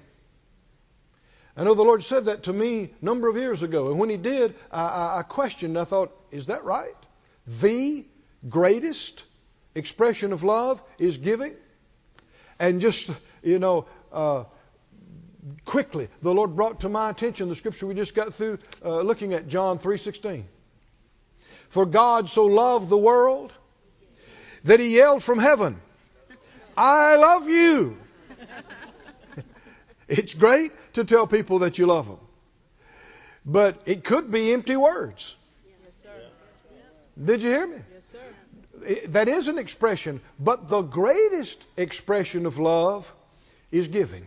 I 1.62 1.63
know 1.63 1.75
the 1.75 1.84
Lord 1.84 2.01
said 2.03 2.25
that 2.25 2.44
to 2.44 2.53
me 2.53 2.89
a 3.00 3.06
number 3.06 3.27
of 3.27 3.38
years 3.38 3.62
ago, 3.62 3.91
and 3.91 4.00
when 4.00 4.10
He 4.10 4.18
did, 4.18 4.56
I, 4.72 4.82
I, 4.82 5.20
I 5.20 5.22
questioned. 5.22 5.77
I 5.77 5.84
thought, 5.84 6.12
is 6.32 6.48
that 6.48 6.63
right? 6.63 6.96
The 7.46 8.03
greatest 8.50 9.24
expression 9.75 10.34
of 10.34 10.41
love 10.44 10.82
is 10.98 11.20
giving? 11.20 11.53
And 12.58 12.82
just, 12.82 13.12
you 13.44 13.60
know, 13.60 13.86
uh, 14.12 14.46
quickly, 15.63 16.10
the 16.24 16.34
Lord 16.34 16.56
brought 16.56 16.80
to 16.80 16.89
my 16.89 17.12
attention 17.12 17.48
the 17.48 17.53
scripture 17.53 17.86
we 17.86 17.94
just 17.94 18.15
got 18.15 18.34
through 18.34 18.58
uh, 18.84 19.01
looking 19.01 19.36
at, 19.36 19.48
John 19.48 19.77
3:16. 19.77 20.46
For 21.70 21.86
God 21.86 22.27
so 22.27 22.48
loved 22.48 22.89
the 22.89 22.98
world 22.98 23.53
that 24.63 24.80
He 24.80 24.96
yelled 24.96 25.22
from 25.22 25.38
heaven, 25.38 25.80
"I 26.75 27.18
love 27.18 27.48
you." 27.48 27.98
it's 30.08 30.34
great 30.34 30.72
to 30.94 31.04
tell 31.04 31.28
people 31.28 31.60
that 31.60 31.78
you 31.78 31.86
love 31.86 32.08
them, 32.08 32.20
but 33.46 33.82
it 33.86 34.04
could 34.04 34.32
be 34.32 34.54
empty 34.54 34.76
words. 34.76 35.36
Did 37.24 37.44
you 37.44 37.50
hear 37.50 37.68
me? 37.68 37.78
That 39.10 39.28
is 39.28 39.48
an 39.48 39.58
expression, 39.58 40.22
but 40.40 40.68
the 40.68 40.82
greatest 40.82 41.64
expression 41.78 42.46
of 42.46 42.58
love 42.58 43.14
is 43.72 43.90
giving. 43.90 44.26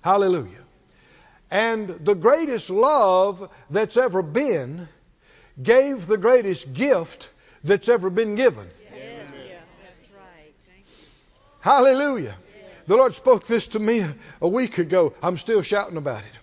Hallelujah. 0.00 0.62
And 1.50 1.88
the 1.88 2.14
greatest 2.14 2.70
love 2.70 3.50
that's 3.70 3.96
ever 3.96 4.22
been 4.22 4.88
gave 5.62 6.06
the 6.06 6.16
greatest 6.16 6.72
gift 6.72 7.30
that's 7.62 7.88
ever 7.88 8.10
been 8.10 8.34
given. 8.34 8.66
Yes, 8.94 9.28
that's 9.84 10.08
right. 10.10 10.54
Hallelujah. 11.60 12.36
The 12.86 12.96
Lord 12.96 13.14
spoke 13.14 13.46
this 13.46 13.68
to 13.68 13.78
me 13.78 14.04
a 14.40 14.48
week 14.48 14.78
ago. 14.78 15.14
I'm 15.22 15.38
still 15.38 15.62
shouting 15.62 15.96
about 15.96 16.20
it. 16.20 16.38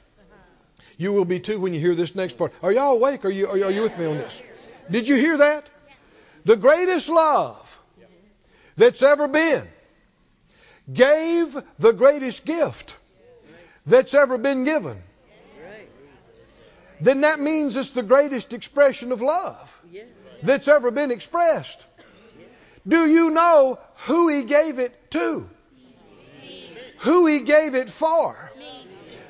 You 0.97 1.13
will 1.13 1.25
be 1.25 1.39
too 1.39 1.59
when 1.59 1.73
you 1.73 1.79
hear 1.79 1.95
this 1.95 2.15
next 2.15 2.37
part. 2.37 2.53
Are 2.61 2.71
y'all 2.71 2.93
awake? 2.93 3.25
Are 3.25 3.29
you, 3.29 3.47
are 3.47 3.57
you, 3.57 3.65
are 3.65 3.71
you 3.71 3.81
with 3.81 3.97
me 3.97 4.05
on 4.05 4.17
this? 4.17 4.41
Did 4.89 5.07
you 5.07 5.15
hear 5.15 5.37
that? 5.37 5.65
The 6.45 6.55
greatest 6.55 7.09
love 7.09 7.79
that's 8.75 9.03
ever 9.03 9.27
been 9.27 9.67
gave 10.91 11.55
the 11.77 11.91
greatest 11.91 12.45
gift 12.45 12.95
that's 13.85 14.13
ever 14.13 14.37
been 14.37 14.63
given. 14.63 15.01
Then 16.99 17.21
that 17.21 17.39
means 17.39 17.77
it's 17.77 17.91
the 17.91 18.03
greatest 18.03 18.53
expression 18.53 19.11
of 19.11 19.21
love 19.21 19.81
that's 20.43 20.67
ever 20.67 20.91
been 20.91 21.11
expressed. 21.11 21.83
Do 22.87 23.07
you 23.07 23.31
know 23.31 23.79
who 24.05 24.27
he 24.29 24.43
gave 24.43 24.79
it 24.79 25.11
to? 25.11 25.49
Who 27.01 27.25
he 27.25 27.39
gave 27.39 27.75
it 27.75 27.89
for? 27.89 28.51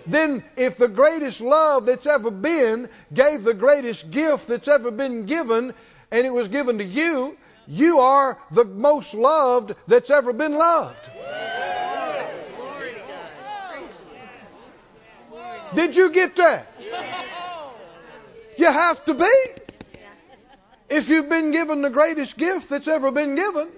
Then, 0.08 0.44
if 0.58 0.78
the 0.78 0.88
greatest 0.88 1.42
love 1.42 1.86
that's 1.86 2.08
ever 2.08 2.32
been 2.32 2.90
gave 3.14 3.44
the 3.44 3.54
greatest 3.54 4.10
gift 4.10 4.48
that's 4.48 4.68
ever 4.68 4.90
been 4.92 5.26
given, 5.26 5.74
and 6.12 6.26
it 6.28 6.32
was 6.32 6.48
given 6.48 6.80
to 6.80 6.84
you, 6.84 7.38
you 7.68 8.00
are 8.00 8.38
the 8.50 8.66
most 8.66 9.14
loved 9.14 9.76
that's 9.88 10.10
ever 10.10 10.34
been 10.34 10.54
loved. 10.54 11.10
Glory 12.58 12.94
to 12.94 13.00
God. 15.32 15.76
Did 15.76 15.96
you 15.96 16.12
get 16.12 16.36
that? 16.38 16.68
You 18.58 18.66
have 18.66 19.06
to 19.06 19.14
be. 19.14 19.32
If 20.90 21.08
you've 21.08 21.30
been 21.30 21.52
given 21.52 21.82
the 21.82 21.90
greatest 21.90 22.38
gift 22.38 22.70
that's 22.70 22.90
ever 22.90 23.12
been 23.12 23.36
given, 23.36 23.70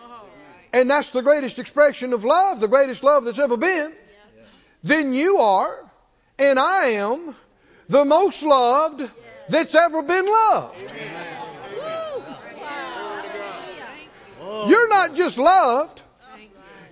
and 0.74 0.90
that's 0.90 1.12
the 1.12 1.22
greatest 1.22 1.60
expression 1.60 2.14
of 2.14 2.26
love, 2.26 2.60
the 2.60 2.68
greatest 2.68 3.04
love 3.04 3.26
that's 3.26 3.40
ever 3.40 3.56
been, 3.56 3.94
then 4.84 5.14
you 5.14 5.38
are, 5.38 5.78
and 6.40 6.60
I 6.60 6.86
am, 6.98 7.36
the 7.88 8.04
most 8.04 8.44
loved 8.44 9.08
that's 9.48 9.76
ever 9.76 10.02
been 10.02 10.26
loved. 10.26 10.94
You're 14.68 14.90
not 14.90 15.16
just 15.16 15.38
loved, 15.38 16.02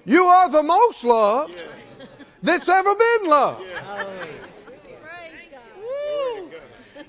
you 0.05 0.25
are 0.25 0.49
the 0.49 0.63
most 0.63 1.03
loved 1.03 1.63
that's 2.43 2.69
ever 2.69 2.95
been 2.95 3.29
loved. 3.29 3.73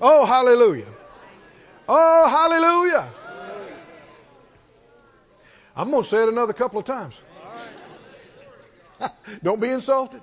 Oh, 0.01 0.25
hallelujah. 0.25 0.87
Oh, 1.87 2.27
hallelujah. 2.27 3.09
I'm 5.75 5.91
going 5.91 6.03
to 6.03 6.09
say 6.09 6.23
it 6.23 6.29
another 6.29 6.53
couple 6.53 6.79
of 6.79 6.85
times. 6.85 7.19
Don't 9.43 9.59
be 9.59 9.69
insulted. 9.69 10.21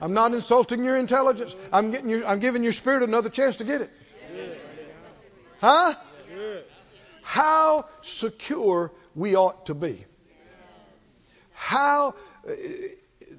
I'm 0.00 0.12
not 0.12 0.34
insulting 0.34 0.84
your 0.84 0.96
intelligence. 0.96 1.56
I'm 1.72 1.90
getting 1.90 2.24
I'm 2.24 2.38
giving 2.38 2.62
your 2.62 2.72
spirit 2.72 3.02
another 3.02 3.30
chance 3.30 3.56
to 3.56 3.64
get 3.64 3.80
it. 3.80 3.90
Huh? 5.60 5.94
How 7.22 7.86
secure 8.02 8.92
we 9.14 9.36
ought 9.36 9.66
to 9.66 9.74
be. 9.74 10.04
How 11.54 12.14
uh, 12.46 12.52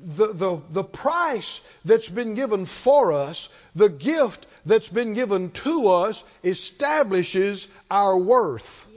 the, 0.01 0.33
the, 0.33 0.61
the 0.71 0.83
price 0.83 1.61
that's 1.85 2.09
been 2.09 2.33
given 2.33 2.65
for 2.65 3.13
us, 3.13 3.49
the 3.75 3.89
gift 3.89 4.45
that's 4.65 4.89
been 4.89 5.13
given 5.13 5.51
to 5.51 5.87
us, 5.87 6.23
establishes 6.43 7.67
our 7.89 8.17
worth. 8.17 8.87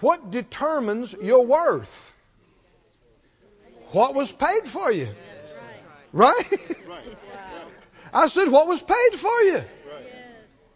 What 0.00 0.30
determines 0.30 1.14
your 1.14 1.46
worth? 1.46 2.12
What 3.92 4.14
was 4.14 4.30
paid 4.30 4.66
for 4.66 4.90
you? 4.90 5.08
Right. 6.12 6.44
I 8.12 8.28
said, 8.28 8.48
what 8.48 8.66
was 8.66 8.82
paid 8.82 9.14
for 9.14 9.42
you 9.42 9.62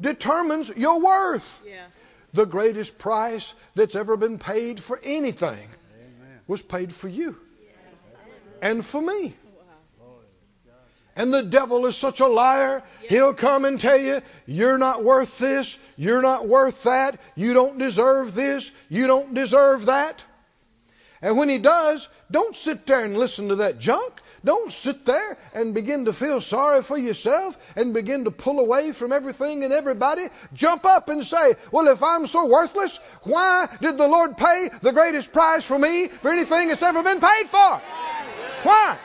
determines 0.00 0.70
your 0.76 1.00
worth. 1.00 1.64
The 2.32 2.46
greatest 2.46 2.98
price 2.98 3.54
that's 3.74 3.94
ever 3.94 4.16
been 4.16 4.38
paid 4.38 4.80
for 4.80 5.00
anything 5.02 5.68
was 6.46 6.62
paid 6.62 6.92
for 6.92 7.08
you 7.08 7.36
and 8.60 8.84
for 8.84 9.00
me. 9.00 9.34
And 11.16 11.32
the 11.32 11.42
devil 11.42 11.86
is 11.86 11.96
such 11.96 12.20
a 12.20 12.26
liar. 12.26 12.82
He'll 13.08 13.34
come 13.34 13.64
and 13.64 13.80
tell 13.80 13.98
you, 13.98 14.20
you're 14.46 14.78
not 14.78 15.04
worth 15.04 15.38
this, 15.38 15.78
you're 15.96 16.22
not 16.22 16.48
worth 16.48 16.82
that, 16.84 17.20
you 17.36 17.54
don't 17.54 17.78
deserve 17.78 18.34
this, 18.34 18.72
you 18.88 19.06
don't 19.06 19.32
deserve 19.32 19.86
that. 19.86 20.22
And 21.22 21.38
when 21.38 21.48
he 21.48 21.58
does, 21.58 22.08
don't 22.30 22.56
sit 22.56 22.84
there 22.86 23.04
and 23.04 23.16
listen 23.16 23.48
to 23.48 23.56
that 23.56 23.78
junk. 23.78 24.20
Don't 24.44 24.70
sit 24.70 25.06
there 25.06 25.38
and 25.54 25.72
begin 25.72 26.04
to 26.04 26.12
feel 26.12 26.42
sorry 26.42 26.82
for 26.82 26.98
yourself 26.98 27.56
and 27.76 27.94
begin 27.94 28.24
to 28.24 28.30
pull 28.30 28.60
away 28.60 28.92
from 28.92 29.10
everything 29.10 29.64
and 29.64 29.72
everybody. 29.72 30.28
Jump 30.52 30.84
up 30.84 31.08
and 31.08 31.24
say, 31.24 31.54
Well, 31.72 31.88
if 31.88 32.02
I'm 32.02 32.26
so 32.26 32.44
worthless, 32.44 32.98
why 33.22 33.68
did 33.80 33.96
the 33.96 34.06
Lord 34.06 34.36
pay 34.36 34.68
the 34.82 34.92
greatest 34.92 35.32
price 35.32 35.64
for 35.64 35.78
me 35.78 36.08
for 36.08 36.30
anything 36.30 36.68
that's 36.68 36.82
ever 36.82 37.02
been 37.02 37.20
paid 37.20 37.46
for? 37.46 37.80
Why? 38.64 38.98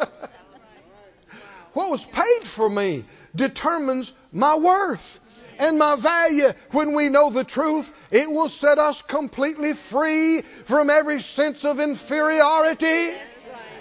what 1.72 1.90
was 1.90 2.04
paid 2.04 2.44
for 2.44 2.68
me 2.68 3.04
determines 3.34 4.12
my 4.32 4.56
worth 4.56 5.20
and 5.58 5.78
my 5.78 5.96
value. 5.96 6.52
When 6.70 6.94
we 6.94 7.08
know 7.08 7.30
the 7.30 7.44
truth, 7.44 7.92
it 8.10 8.30
will 8.30 8.48
set 8.48 8.78
us 8.78 9.02
completely 9.02 9.74
free 9.74 10.42
from 10.64 10.90
every 10.90 11.20
sense 11.20 11.64
of 11.64 11.78
inferiority. 11.78 13.12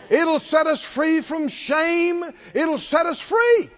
It'll 0.10 0.40
set 0.40 0.68
us 0.68 0.84
free 0.84 1.22
from 1.22 1.48
shame. 1.48 2.24
It'll 2.54 2.78
set 2.78 3.06
us 3.06 3.22
free. 3.22 3.70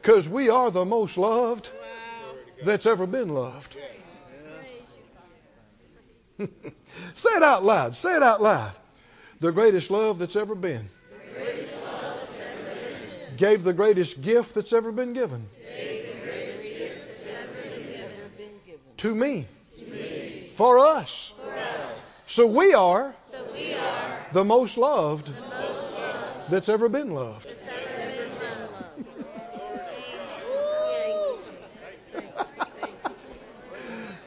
Because 0.00 0.28
we 0.28 0.50
are 0.50 0.70
the 0.70 0.84
most 0.84 1.16
loved 1.16 1.70
that's 2.62 2.86
ever 2.86 3.06
been 3.06 3.28
loved. 3.28 3.76
Say 7.14 7.30
it 7.30 7.42
out 7.42 7.64
loud. 7.64 7.94
Say 7.94 8.16
it 8.16 8.22
out 8.22 8.42
loud. 8.42 8.72
The 9.40 9.52
greatest 9.52 9.90
love 9.90 10.18
that's 10.18 10.36
ever 10.36 10.54
been. 10.54 10.88
Gave 13.36 13.64
the 13.64 13.72
greatest 13.72 14.20
gift 14.22 14.54
that's 14.54 14.72
ever 14.72 14.92
been 14.92 15.12
given. 15.12 15.46
To 18.98 19.14
me. 19.14 19.46
For 20.52 20.78
us. 20.78 21.32
So 22.26 22.46
we 22.46 22.74
are 22.74 23.14
the 24.32 24.44
most 24.44 24.76
loved 24.76 25.30
that's 26.48 26.68
ever 26.68 26.88
been 26.88 27.10
loved. 27.12 27.46
ever 27.46 28.10
been 28.10 28.28
loved. 28.38 29.04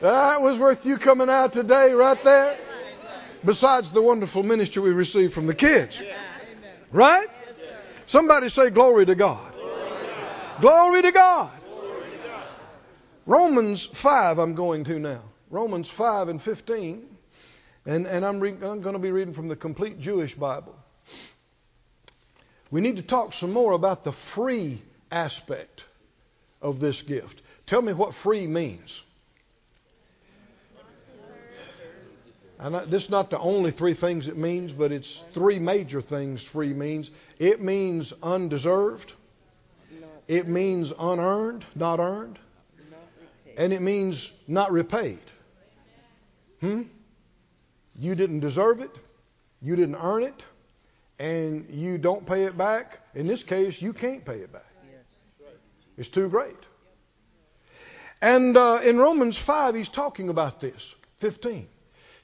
That 0.01 0.41
was 0.41 0.59
worth 0.59 0.85
you 0.85 0.97
coming 0.97 1.29
out 1.29 1.53
today, 1.53 1.91
right 1.93 2.21
there. 2.23 2.57
Besides 3.43 3.91
the 3.91 4.01
wonderful 4.01 4.43
ministry 4.43 4.81
we 4.81 4.91
received 4.91 5.33
from 5.33 5.47
the 5.47 5.55
kids. 5.55 6.01
Right? 6.91 7.27
Somebody 8.05 8.49
say, 8.49 8.69
Glory 8.69 9.05
to 9.05 9.15
God. 9.15 9.53
Glory 10.61 11.01
to 11.01 11.11
God. 11.11 11.51
Romans 13.25 13.85
5, 13.85 14.39
I'm 14.39 14.55
going 14.55 14.85
to 14.85 14.99
now. 14.99 15.21
Romans 15.49 15.89
5 15.89 16.29
and 16.29 16.41
15. 16.41 17.05
And, 17.85 18.05
and 18.05 18.25
I'm, 18.25 18.39
re- 18.39 18.51
I'm 18.51 18.81
going 18.81 18.93
to 18.93 18.99
be 18.99 19.11
reading 19.11 19.33
from 19.33 19.49
the 19.49 19.55
complete 19.55 19.99
Jewish 19.99 20.33
Bible. 20.33 20.75
We 22.71 22.81
need 22.81 22.97
to 22.97 23.03
talk 23.03 23.33
some 23.33 23.53
more 23.53 23.73
about 23.73 24.03
the 24.03 24.11
free 24.11 24.81
aspect 25.11 25.83
of 26.61 26.79
this 26.79 27.01
gift. 27.01 27.41
Tell 27.65 27.81
me 27.81 27.93
what 27.93 28.13
free 28.13 28.47
means. 28.47 29.03
This 32.59 33.05
is 33.05 33.09
not 33.09 33.29
the 33.29 33.39
only 33.39 33.71
three 33.71 33.93
things 33.93 34.27
it 34.27 34.37
means, 34.37 34.73
but 34.73 34.91
it's 34.91 35.21
three 35.33 35.59
major 35.59 36.01
things 36.01 36.43
free 36.43 36.73
means. 36.73 37.11
It 37.37 37.61
means 37.61 38.13
undeserved, 38.23 39.13
it 40.27 40.47
means 40.47 40.91
unearned, 40.97 41.65
not 41.75 41.99
earned, 41.99 42.39
and 43.57 43.73
it 43.73 43.81
means 43.81 44.31
not 44.47 44.71
repaid. 44.71 45.19
Hmm? 46.61 46.83
You 47.95 48.15
didn't 48.15 48.39
deserve 48.39 48.81
it, 48.81 48.91
you 49.61 49.75
didn't 49.75 49.95
earn 49.95 50.23
it, 50.23 50.43
and 51.19 51.67
you 51.69 51.97
don't 51.97 52.25
pay 52.25 52.43
it 52.45 52.57
back. 52.57 52.99
In 53.13 53.27
this 53.27 53.43
case, 53.43 53.81
you 53.81 53.93
can't 53.93 54.25
pay 54.25 54.39
it 54.39 54.51
back. 54.51 54.63
It's 55.97 56.09
too 56.09 56.29
great. 56.29 56.55
And 58.21 58.57
uh, 58.57 58.79
in 58.83 58.97
Romans 58.97 59.37
5, 59.37 59.75
he's 59.75 59.89
talking 59.89 60.29
about 60.29 60.59
this. 60.59 60.95
15. 61.19 61.67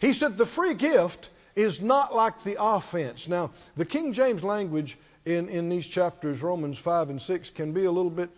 He 0.04 0.12
said 0.12 0.38
the 0.38 0.46
free 0.46 0.74
gift 0.74 1.30
is 1.56 1.82
not 1.82 2.14
like 2.14 2.44
the 2.44 2.58
offense. 2.60 3.30
Now, 3.30 3.52
the 3.78 3.86
King 3.86 4.12
James 4.12 4.44
language 4.44 4.98
in, 5.24 5.48
in 5.48 5.70
these 5.70 5.88
chapters, 5.88 6.42
Romans 6.42 6.78
5 6.78 7.10
and 7.12 7.22
6, 7.22 7.52
can 7.52 7.72
be 7.72 7.86
a 7.86 7.92
little 7.92 8.12
bit 8.12 8.30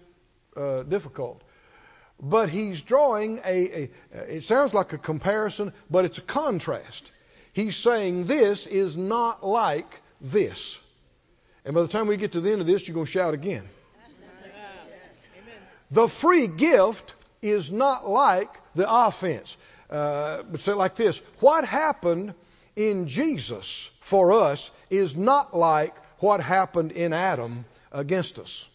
uh, 0.55 0.83
difficult. 0.83 1.41
But 2.21 2.49
he's 2.49 2.83
drawing 2.83 3.39
a, 3.43 3.89
a, 4.13 4.35
it 4.35 4.41
sounds 4.41 4.75
like 4.75 4.93
a 4.93 4.99
comparison, 4.99 5.73
but 5.89 6.05
it's 6.05 6.19
a 6.19 6.21
contrast. 6.21 7.11
He's 7.51 7.75
saying 7.75 8.25
this 8.25 8.67
is 8.67 8.95
not 8.95 9.43
like 9.43 10.01
this. 10.21 10.79
And 11.65 11.73
by 11.73 11.81
the 11.81 11.87
time 11.87 12.05
we 12.05 12.17
get 12.17 12.33
to 12.33 12.41
the 12.41 12.51
end 12.51 12.61
of 12.61 12.67
this, 12.67 12.87
you're 12.87 12.93
going 12.93 13.07
to 13.07 13.11
shout 13.11 13.33
again. 13.33 13.67
The 15.89 16.07
free 16.07 16.45
gift 16.45 17.15
is 17.41 17.71
not 17.71 18.07
like 18.07 18.49
the 18.75 18.85
offense. 18.87 19.57
Uh, 19.89 20.43
but 20.43 20.59
say 20.59 20.73
like 20.73 20.95
this 20.95 21.19
What 21.39 21.65
happened 21.65 22.33
in 22.75 23.07
Jesus 23.07 23.89
for 24.01 24.33
us 24.33 24.71
is 24.89 25.15
not 25.15 25.55
like 25.55 25.95
what 26.19 26.41
happened 26.41 26.91
in 26.91 27.13
Adam 27.13 27.65
against 27.91 28.39
us. 28.39 28.67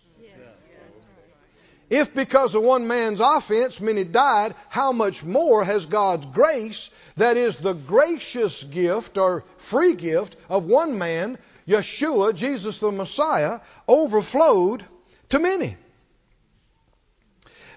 If 1.91 2.15
because 2.15 2.55
of 2.55 2.63
one 2.63 2.87
man's 2.87 3.19
offense 3.19 3.81
many 3.81 4.05
died, 4.05 4.55
how 4.69 4.93
much 4.93 5.25
more 5.25 5.65
has 5.65 5.87
God's 5.87 6.25
grace, 6.27 6.89
that 7.17 7.37
is 7.37 7.57
the 7.57 7.73
gracious 7.73 8.63
gift 8.63 9.19
or 9.19 9.43
free 9.59 9.95
gift 9.95 10.37
of 10.49 10.67
one 10.67 10.99
man, 10.99 11.37
Yeshua, 11.67 12.33
Jesus 12.33 12.79
the 12.79 12.93
Messiah, 12.93 13.59
overflowed 13.89 14.85
to 15.31 15.41
many? 15.41 15.77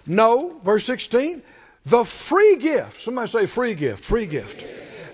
No, 0.06 0.60
verse 0.62 0.86
16, 0.86 1.42
the 1.86 2.06
free 2.06 2.56
gift, 2.58 3.02
somebody 3.02 3.28
say 3.28 3.46
free 3.46 3.74
gift, 3.74 4.04
free 4.04 4.26
gift. 4.26 4.66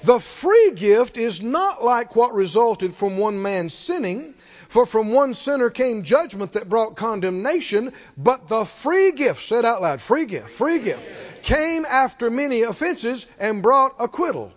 The 0.04 0.20
free 0.20 0.72
gift 0.76 1.18
is 1.18 1.42
not 1.42 1.84
like 1.84 2.16
what 2.16 2.34
resulted 2.34 2.94
from 2.94 3.18
one 3.18 3.42
man 3.42 3.70
sinning, 3.70 4.34
for 4.70 4.86
from 4.86 5.12
one 5.12 5.34
sinner 5.34 5.70
came 5.70 6.04
judgment 6.04 6.54
that 6.54 6.70
brought 6.70 6.96
condemnation, 6.96 7.92
but 8.18 8.48
the 8.48 8.66
free 8.66 9.12
gift, 9.12 9.44
said 9.44 9.66
out 9.66 9.82
loud, 9.82 10.00
free 10.00 10.26
gift, 10.26 10.50
free 10.52 10.80
gift, 10.80 11.06
came 11.42 11.86
after 11.86 12.30
many 12.30 12.62
offenses 12.62 13.26
and 13.40 13.64
brought 13.64 13.96
acquittal. 14.00 14.54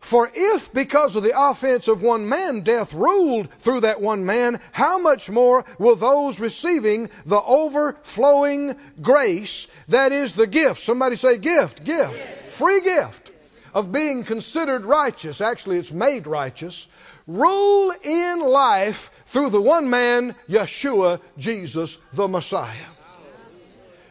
For 0.00 0.30
if 0.32 0.72
because 0.72 1.16
of 1.16 1.22
the 1.22 1.38
offense 1.38 1.88
of 1.88 2.02
one 2.02 2.28
man 2.28 2.60
death 2.60 2.94
ruled 2.94 3.52
through 3.58 3.80
that 3.80 4.00
one 4.00 4.24
man, 4.24 4.60
how 4.72 4.98
much 4.98 5.28
more 5.28 5.64
will 5.78 5.96
those 5.96 6.40
receiving 6.40 7.10
the 7.26 7.40
overflowing 7.40 8.76
grace, 9.02 9.66
that 9.88 10.12
is 10.12 10.32
the 10.32 10.46
gift, 10.46 10.82
somebody 10.82 11.16
say 11.16 11.36
gift, 11.36 11.84
gift, 11.84 12.20
free 12.52 12.80
gift 12.80 13.30
of 13.74 13.92
being 13.92 14.24
considered 14.24 14.84
righteous, 14.84 15.40
actually 15.40 15.78
it's 15.78 15.92
made 15.92 16.26
righteous, 16.26 16.86
rule 17.26 17.92
in 18.02 18.40
life 18.40 19.10
through 19.26 19.50
the 19.50 19.60
one 19.60 19.90
man, 19.90 20.34
Yeshua, 20.48 21.20
Jesus, 21.36 21.98
the 22.12 22.28
Messiah. 22.28 22.74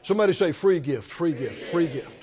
Somebody 0.03 0.33
say 0.33 0.51
free 0.51 0.79
gift, 0.79 1.09
free 1.09 1.33
gift, 1.33 1.65
free 1.65 1.87
gift 1.87 2.16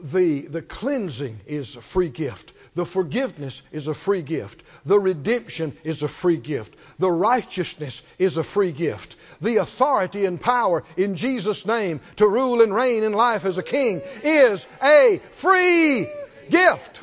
the, 0.00 0.42
the 0.42 0.62
cleansing 0.62 1.40
is 1.46 1.76
a 1.76 1.80
free 1.80 2.08
gift. 2.08 2.52
The 2.74 2.86
forgiveness 2.86 3.62
is 3.72 3.88
a 3.88 3.94
free 3.94 4.22
gift. 4.22 4.62
The 4.86 4.98
redemption 4.98 5.72
is 5.82 6.02
a 6.02 6.08
free 6.08 6.36
gift. 6.36 6.74
The 6.98 7.10
righteousness 7.10 8.02
is 8.18 8.36
a 8.36 8.44
free 8.44 8.72
gift. 8.72 9.16
The 9.40 9.56
authority 9.56 10.26
and 10.26 10.40
power 10.40 10.84
in 10.96 11.16
Jesus' 11.16 11.66
name 11.66 12.00
to 12.16 12.28
rule 12.28 12.62
and 12.62 12.72
reign 12.72 13.02
in 13.02 13.12
life 13.12 13.44
as 13.44 13.58
a 13.58 13.62
king 13.62 14.00
is 14.22 14.66
a 14.82 15.20
free 15.32 16.08
gift. 16.50 17.00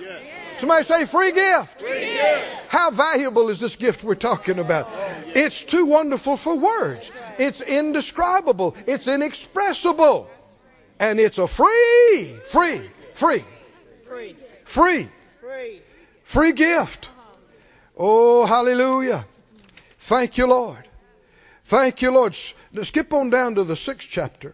Somebody 0.60 0.84
say 0.86 1.06
free 1.06 1.34
gift. 1.34 1.84
How 2.70 2.92
valuable 2.92 3.50
is 3.50 3.60
this 3.60 3.76
gift 3.76 4.04
we're 4.04 4.16
talking 4.16 4.60
about? 4.60 4.90
It's 5.28 5.66
too 5.66 5.86
wonderful 5.86 6.38
for 6.38 6.58
words. 6.58 7.12
It's 7.38 7.62
indescribable. 7.62 8.78
It's 8.88 9.10
inexpressible. 9.10 10.30
And 11.00 11.20
it's 11.20 11.38
a 11.38 11.48
free, 11.48 12.36
free, 12.50 12.82
free, 13.16 13.44
Free. 14.06 14.36
free, 14.66 15.08
Free. 15.42 15.82
free 16.24 16.52
gift. 16.54 17.10
Oh, 17.98 18.46
hallelujah. 18.46 19.26
Thank 20.00 20.38
you, 20.38 20.48
Lord. 20.48 20.78
Thank 21.66 22.02
you, 22.02 22.12
Lord. 22.12 22.34
S- 22.34 22.54
Skip 22.84 23.12
on 23.14 23.30
down 23.30 23.56
to 23.56 23.64
the 23.64 23.76
sixth 23.76 24.10
chapter. 24.10 24.54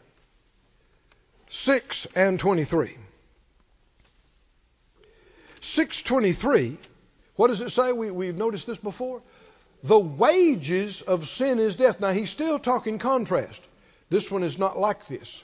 6 1.49 2.07
and 2.15 2.39
23. 2.39 2.95
623. 5.59 6.77
What 7.35 7.47
does 7.47 7.61
it 7.61 7.71
say? 7.71 7.91
We, 7.91 8.09
we've 8.11 8.37
noticed 8.37 8.67
this 8.67 8.77
before. 8.77 9.21
The 9.83 9.99
wages 9.99 11.01
of 11.01 11.27
sin 11.27 11.59
is 11.59 11.75
death. 11.75 11.99
Now, 11.99 12.11
he's 12.13 12.29
still 12.29 12.59
talking 12.59 12.99
contrast. 12.99 13.63
This 14.09 14.31
one 14.31 14.43
is 14.43 14.57
not 14.57 14.77
like 14.77 15.07
this. 15.07 15.43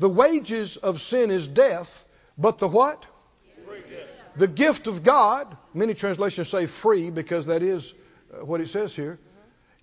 The 0.00 0.08
wages 0.08 0.78
of 0.78 0.98
sin 0.98 1.30
is 1.30 1.46
death, 1.46 2.04
but 2.38 2.58
the 2.58 2.66
what? 2.66 3.06
The 4.34 4.48
gift 4.48 4.86
of 4.86 5.02
God, 5.02 5.54
many 5.74 5.92
translations 5.92 6.48
say 6.48 6.64
free 6.64 7.10
because 7.10 7.46
that 7.46 7.62
is 7.62 7.92
uh, 8.32 8.42
what 8.42 8.62
it 8.62 8.70
says 8.70 8.96
here, 8.96 9.18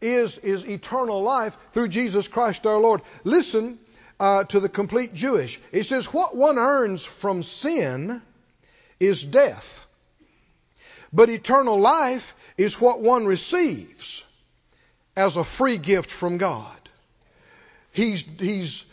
is, 0.01 0.39
is 0.39 0.65
eternal 0.65 1.21
life 1.21 1.55
through 1.71 1.89
Jesus 1.89 2.27
Christ 2.27 2.65
our 2.65 2.79
Lord. 2.79 3.01
Listen 3.25 3.77
uh, 4.19 4.45
to 4.45 4.59
the 4.59 4.69
complete 4.69 5.13
Jewish. 5.13 5.59
It 5.71 5.83
says, 5.83 6.11
What 6.11 6.35
one 6.35 6.57
earns 6.57 7.05
from 7.05 7.43
sin 7.43 8.19
is 8.99 9.23
death, 9.23 9.85
but 11.13 11.29
eternal 11.29 11.79
life 11.79 12.35
is 12.57 12.81
what 12.81 13.01
one 13.01 13.27
receives 13.27 14.23
as 15.15 15.37
a 15.37 15.43
free 15.43 15.77
gift 15.77 16.09
from 16.09 16.39
God. 16.39 16.77
He's, 17.91 18.23
he's 18.39 18.83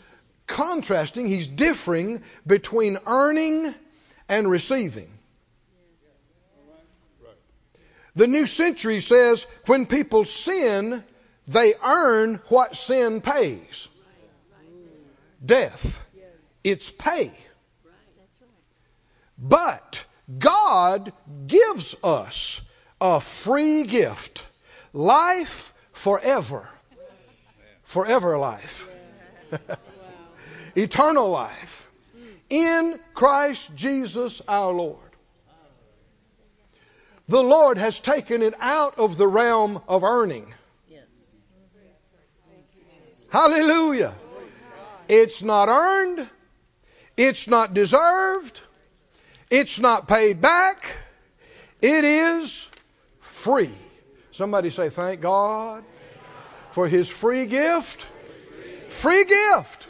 contrasting, 0.47 1.27
he's 1.27 1.47
differing 1.47 2.21
between 2.45 2.97
earning 3.05 3.73
and 4.29 4.49
receiving. 4.49 5.09
The 8.15 8.27
New 8.27 8.47
Century 8.47 9.01
says 9.01 9.45
when 9.65 9.85
people 9.85 10.23
sin, 10.25 11.03
they 11.47 11.73
earn 11.83 12.35
what 12.47 12.75
sin 12.75 13.21
pays 13.21 13.87
death. 15.45 16.03
It's 16.63 16.89
pay. 16.89 17.31
But 19.37 20.05
God 20.39 21.13
gives 21.45 21.95
us 22.03 22.61
a 22.99 23.19
free 23.19 23.83
gift 23.83 24.45
life 24.93 25.73
forever. 25.91 26.67
Forever 27.83 28.37
life. 28.37 28.89
Eternal 30.75 31.29
life. 31.29 31.89
In 32.49 32.99
Christ 33.13 33.75
Jesus 33.75 34.41
our 34.47 34.71
Lord. 34.71 34.99
The 37.27 37.41
Lord 37.41 37.77
has 37.77 37.99
taken 37.99 38.43
it 38.43 38.53
out 38.59 38.99
of 38.99 39.17
the 39.17 39.27
realm 39.27 39.81
of 39.87 40.03
earning. 40.03 40.53
Hallelujah. 43.31 44.13
It's 45.09 45.41
not 45.43 45.67
earned. 45.67 46.29
It's 47.17 47.47
not 47.47 47.73
deserved. 47.73 48.61
It's 49.49 49.79
not 49.79 50.07
paid 50.07 50.41
back. 50.41 50.95
It 51.81 52.03
is 52.03 52.67
free. 53.21 53.71
Somebody 54.31 54.69
say, 54.69 54.89
Thank 54.89 55.21
God 55.21 55.83
for 56.71 56.87
His 56.87 57.09
free 57.09 57.45
gift. 57.45 58.05
Free 58.89 59.25
gift. 59.25 59.87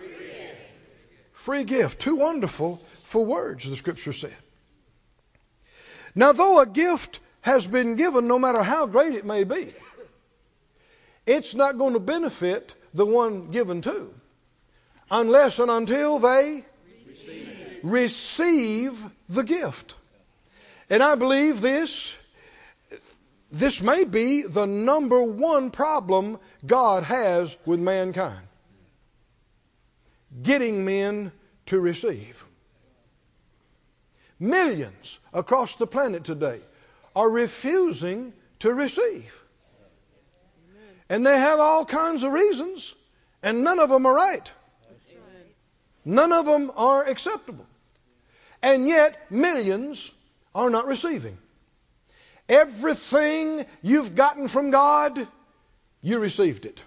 Free 1.46 1.64
gift. 1.64 2.00
Too 2.02 2.16
wonderful 2.16 2.82
for 3.04 3.24
words, 3.24 3.70
the 3.70 3.76
scripture 3.76 4.14
said. 4.14 4.36
Now, 6.16 6.32
though 6.32 6.60
a 6.60 6.66
gift 6.66 7.20
has 7.42 7.68
been 7.68 7.98
given, 7.98 8.28
no 8.28 8.40
matter 8.40 8.64
how 8.64 8.88
great 8.88 9.14
it 9.14 9.26
may 9.26 9.44
be, 9.44 9.72
it's 11.28 11.54
not 11.54 11.78
going 11.78 11.94
to 11.94 12.00
benefit 12.00 12.74
the 12.96 13.06
one 13.06 13.52
given 13.52 13.84
to 13.84 14.12
unless 15.12 15.60
and 15.60 15.70
until 15.70 16.18
they 16.18 16.66
receive 17.84 19.00
the 19.30 19.44
gift. 19.44 19.94
And 20.90 21.04
I 21.04 21.14
believe 21.14 21.62
this 21.62 22.18
this 23.52 23.84
may 23.84 24.04
be 24.04 24.42
the 24.42 24.66
number 24.66 25.22
one 25.22 25.70
problem 25.70 26.40
God 26.66 27.04
has 27.04 27.56
with 27.68 27.80
mankind. 27.80 28.48
Getting 30.42 30.86
men 30.86 31.32
to 31.68 31.80
receive. 31.80 32.46
Millions 34.40 35.20
across 35.34 35.76
the 35.76 35.88
planet 35.88 36.24
today 36.24 36.60
are 37.16 37.30
refusing 37.30 38.34
to 38.60 38.74
receive. 38.74 39.42
And 41.08 41.26
they 41.26 41.38
have 41.38 41.60
all 41.60 41.86
kinds 41.86 42.24
of 42.24 42.34
reasons, 42.34 42.94
and 43.44 43.64
none 43.64 43.80
of 43.80 43.90
them 43.90 44.06
are 44.06 44.14
right. 44.14 44.52
None 46.04 46.32
of 46.32 46.46
them 46.46 46.72
are 46.76 47.04
acceptable. 47.04 47.66
And 48.62 48.88
yet, 48.88 49.32
millions 49.32 50.12
are 50.54 50.70
not 50.70 50.88
receiving. 50.88 51.38
Everything 52.48 53.66
you've 53.82 54.16
gotten 54.16 54.48
from 54.48 54.70
God, 54.72 55.28
you 56.02 56.20
received 56.20 56.66
it. 56.66 56.82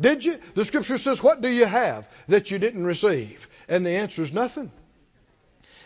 Did 0.00 0.24
you? 0.24 0.38
The 0.54 0.64
scripture 0.64 0.98
says, 0.98 1.22
What 1.22 1.40
do 1.40 1.48
you 1.48 1.64
have 1.64 2.08
that 2.28 2.50
you 2.50 2.58
didn't 2.58 2.84
receive? 2.84 3.48
And 3.68 3.84
the 3.84 3.90
answer 3.90 4.22
is 4.22 4.32
nothing. 4.32 4.70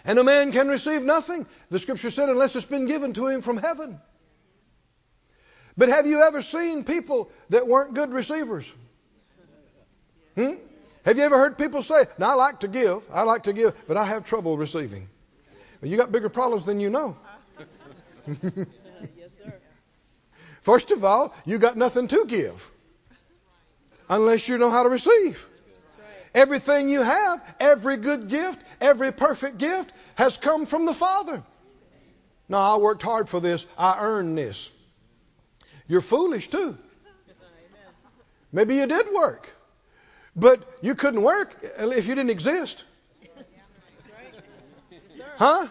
And 0.05 0.19
a 0.19 0.25
man 0.25 0.53
can 0.53 0.69
receive 0.69 1.03
nothing, 1.03 1.47
the 1.71 1.79
scripture 1.79 2.11
said, 2.11 2.29
unless 2.29 2.57
it's 2.57 2.67
been 2.67 2.87
given 2.87 3.13
to 3.15 3.29
him 3.29 3.41
from 3.41 3.57
heaven. 3.57 4.01
But 5.77 5.89
have 5.89 6.07
you 6.07 6.23
ever 6.23 6.43
seen 6.43 6.85
people 6.85 7.31
that 7.51 7.67
weren't 7.67 7.95
good 7.95 8.11
receivers? 8.11 8.71
Hmm? 10.35 10.55
Have 11.05 11.17
you 11.17 11.23
ever 11.25 11.39
heard 11.39 11.57
people 11.57 11.83
say, 11.83 12.07
Now 12.19 12.31
I 12.31 12.35
like 12.35 12.61
to 12.61 12.69
give, 12.69 13.03
I 13.13 13.23
like 13.23 13.45
to 13.45 13.53
give, 13.53 13.75
but 13.87 13.97
I 13.97 14.05
have 14.05 14.27
trouble 14.27 14.59
receiving? 14.59 15.09
Well, 15.81 15.91
you 15.91 15.97
got 15.97 16.13
bigger 16.13 16.29
problems 16.29 16.65
than 16.65 16.81
you 16.81 16.91
know. 16.91 17.17
yes, 18.27 19.37
sir. 19.37 19.53
First 20.61 20.91
of 20.91 21.05
all, 21.05 21.35
you 21.45 21.59
got 21.59 21.77
nothing 21.77 22.09
to 22.09 22.25
give 22.27 22.71
unless 24.09 24.49
you 24.49 24.59
know 24.59 24.71
how 24.71 24.83
to 24.83 24.89
receive. 24.89 25.47
Everything 26.35 26.89
you 26.89 27.03
have, 27.03 27.43
every 27.61 27.97
good 27.97 28.29
gift, 28.29 28.59
every 28.81 29.13
perfect 29.13 29.59
gift 29.59 29.93
has 30.15 30.37
come 30.37 30.67
from 30.67 30.87
the 30.87 30.95
Father. 30.95 31.43
No, 32.49 32.59
I 32.59 32.77
worked 32.77 33.03
hard 33.03 33.29
for 33.29 33.41
this. 33.41 33.67
I 33.79 33.99
earned 33.99 34.37
this. 34.37 34.71
You're 35.89 36.01
foolish 36.01 36.49
too. 36.49 36.77
Maybe 38.53 38.77
you 38.77 38.87
did 38.87 39.07
work, 39.15 39.49
but 40.37 40.61
you 40.83 40.95
couldn't 40.95 41.23
work 41.23 41.57
if 41.63 42.07
you 42.07 42.15
didn't 42.15 42.31
exist. 42.31 42.85
Huh? 45.37 45.67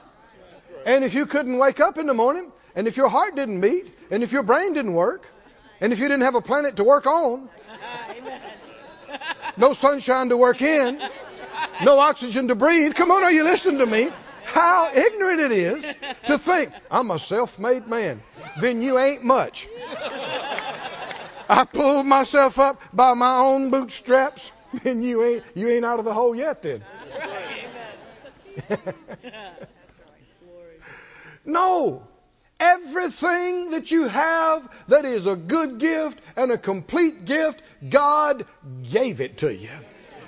And 0.86 1.04
if 1.04 1.14
you 1.14 1.26
couldn't 1.28 1.58
wake 1.58 1.80
up 1.80 1.98
in 1.98 2.08
the 2.08 2.14
morning, 2.14 2.52
and 2.76 2.88
if 2.88 2.98
your 2.98 3.10
heart 3.10 3.36
didn't 3.36 3.62
beat, 3.62 3.94
and 4.10 4.24
if 4.24 4.32
your 4.32 4.44
brain 4.44 4.74
didn't 4.74 4.94
work, 4.94 5.26
and 5.80 5.94
if 5.94 6.00
you 6.00 6.08
didn't 6.08 6.24
have 6.24 6.36
a 6.36 6.42
planet 6.42 6.78
to 6.78 6.84
work 6.84 7.06
on, 7.06 7.50
no 9.58 9.74
sunshine 9.74 10.30
to 10.30 10.38
work 10.38 10.62
in, 10.62 11.02
no 11.84 12.00
oxygen 12.00 12.48
to 12.48 12.56
breathe. 12.56 12.94
Come 12.94 13.12
on, 13.12 13.24
are 13.24 13.32
you 13.32 13.44
listening 13.44 13.80
to 13.80 13.86
me? 13.86 14.10
How 14.46 14.92
ignorant 14.94 15.40
it 15.40 15.52
is 15.52 15.96
to 16.28 16.38
think 16.38 16.72
I'm 16.90 17.12
a 17.12 17.20
self-made 17.20 17.88
man. 17.88 18.22
Then 18.60 18.82
you 18.82 18.98
ain't 19.00 19.24
much. 19.24 19.68
I 21.48 21.66
pulled 21.66 22.06
myself 22.06 22.60
up 22.60 22.82
by 22.94 23.14
my 23.14 23.38
own 23.38 23.72
bootstraps. 23.72 24.52
Then 24.84 25.02
you 25.02 25.24
ain't 25.24 25.44
you 25.54 25.68
ain't 25.70 25.84
out 25.84 26.00
of 26.00 26.06
the 26.06 26.14
hole 26.14 26.34
yet. 26.34 26.64
Then 26.64 26.82
no. 31.46 32.08
Everything 32.62 33.72
that 33.72 33.90
you 33.90 34.08
have 34.08 34.70
that 34.88 35.04
is 35.04 35.26
a 35.26 35.36
good 35.36 35.80
gift 35.80 36.22
and 36.36 36.52
a 36.52 36.60
complete 36.60 37.26
gift, 37.26 37.64
God 37.90 38.46
gave 38.84 39.20
it 39.20 39.38
to 39.38 39.52
you. 39.52 39.72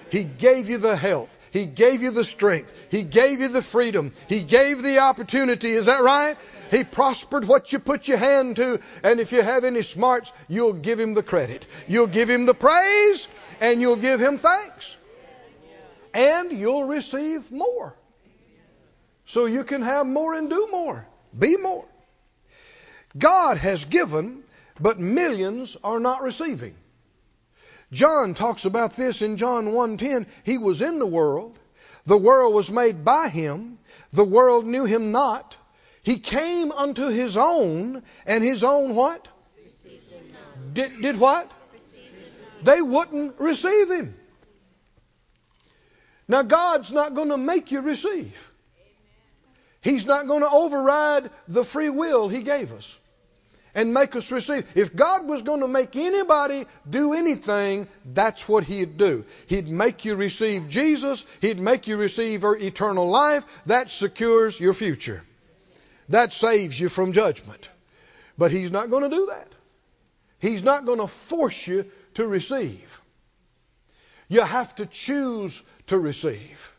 He 0.10 0.24
gave 0.24 0.68
you 0.68 0.80
the 0.80 0.96
health. 0.96 1.38
He 1.52 1.68
gave 1.68 2.02
you 2.02 2.10
the 2.10 2.24
strength. 2.24 2.74
He 2.90 3.04
gave 3.04 3.40
you 3.40 3.50
the 3.50 3.62
freedom. 3.62 4.14
He 4.28 4.42
gave 4.42 4.82
the 4.82 4.98
opportunity. 4.98 5.74
Is 5.74 5.86
that 5.86 6.02
right? 6.02 6.36
He 6.72 6.84
prospered 6.84 7.48
what 7.48 7.72
you 7.72 7.78
put 7.78 8.08
your 8.08 8.18
hand 8.18 8.56
to. 8.56 8.80
And 9.04 9.20
if 9.20 9.32
you 9.32 9.44
have 9.44 9.64
any 9.64 9.84
smarts, 9.84 10.34
you'll 10.50 10.74
give 10.74 11.00
him 11.00 11.14
the 11.14 11.22
credit. 11.22 11.68
You'll 11.88 12.08
give 12.08 12.28
him 12.28 12.48
the 12.48 12.56
praise 12.56 13.28
and 13.62 13.80
you'll 13.80 13.98
give 13.98 14.20
him 14.20 14.40
thanks. 14.40 14.98
And 16.16 16.52
you'll 16.52 16.86
receive 16.86 17.52
more. 17.52 17.96
So 19.26 19.46
you 19.46 19.64
can 19.64 19.84
have 19.84 20.08
more 20.08 20.34
and 20.34 20.50
do 20.50 20.68
more. 20.72 21.06
Be 21.38 21.58
more. 21.58 21.86
God 23.18 23.58
has 23.58 23.86
given, 23.86 24.44
but 24.80 25.00
millions 25.00 25.78
are 25.84 26.00
not 26.00 26.24
receiving. 26.24 26.76
John 27.92 28.34
talks 28.34 28.66
about 28.66 28.96
this 28.96 29.22
in 29.22 29.38
John 29.38 29.68
1:10. 29.68 30.26
He 30.44 30.58
was 30.58 30.82
in 30.82 30.98
the 30.98 31.06
world. 31.06 31.58
The 32.06 32.18
world 32.18 32.54
was 32.54 32.72
made 32.72 33.06
by 33.06 33.30
him. 33.30 33.78
The 34.12 34.26
world 34.26 34.66
knew 34.66 34.86
him 34.86 35.12
not. 35.12 35.56
He 36.02 36.18
came 36.18 36.72
unto 36.72 37.08
his 37.08 37.38
own, 37.38 38.04
and 38.26 38.44
his 38.44 38.64
own 38.64 38.96
what? 38.96 39.28
Did, 40.74 41.02
did 41.02 41.20
what? 41.20 41.52
They 42.64 42.82
wouldn't 42.82 43.40
receive 43.40 43.92
him. 43.92 44.16
Now, 46.28 46.42
God's 46.42 46.92
not 46.92 47.14
going 47.14 47.30
to 47.30 47.38
make 47.38 47.72
you 47.72 47.82
receive. 47.82 48.52
He's 49.82 50.06
not 50.06 50.28
going 50.28 50.42
to 50.42 50.50
override 50.50 51.30
the 51.48 51.64
free 51.64 51.90
will 51.90 52.30
He 52.30 52.42
gave 52.42 52.72
us 52.72 52.98
and 53.76 53.94
make 53.94 54.16
us 54.16 54.32
receive. 54.32 54.66
If 54.76 54.96
God 54.96 55.28
was 55.28 55.42
going 55.42 55.62
to 55.62 55.68
make 55.68 55.96
anybody 55.96 56.66
do 56.90 57.14
anything, 57.14 57.88
that's 58.06 58.48
what 58.48 58.64
He'd 58.64 58.98
do. 58.98 59.26
He'd 59.48 59.68
make 59.68 60.06
you 60.06 60.16
receive 60.16 60.70
Jesus. 60.70 61.26
He'd 61.42 61.60
make 61.60 61.88
you 61.88 61.98
receive 61.98 62.44
eternal 62.44 63.10
life. 63.10 63.44
That 63.66 63.90
secures 63.90 64.60
your 64.60 64.74
future. 64.74 65.24
That 66.10 66.34
saves 66.34 66.80
you 66.80 66.90
from 66.90 67.14
judgment. 67.14 67.70
But 68.38 68.52
He's 68.52 68.72
not 68.72 68.90
going 68.90 69.10
to 69.10 69.16
do 69.16 69.28
that. 69.28 69.48
He's 70.40 70.64
not 70.64 70.86
going 70.86 71.00
to 71.00 71.08
force 71.08 71.68
you 71.68 71.86
to 72.16 72.28
receive. 72.28 73.02
You 74.28 74.42
have 74.42 74.76
to 74.76 74.86
choose 74.86 75.64
to 75.88 75.98
receive. 75.98 76.72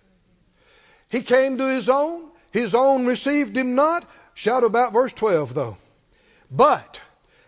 He 1.08 1.22
came 1.22 1.58
to 1.58 1.68
His 1.68 1.88
own. 1.88 2.30
His 2.54 2.76
own 2.76 3.06
received 3.06 3.56
him 3.56 3.74
not. 3.74 4.08
Shout 4.34 4.62
about 4.62 4.92
verse 4.92 5.12
12, 5.12 5.54
though. 5.54 5.76
But 6.56 7.00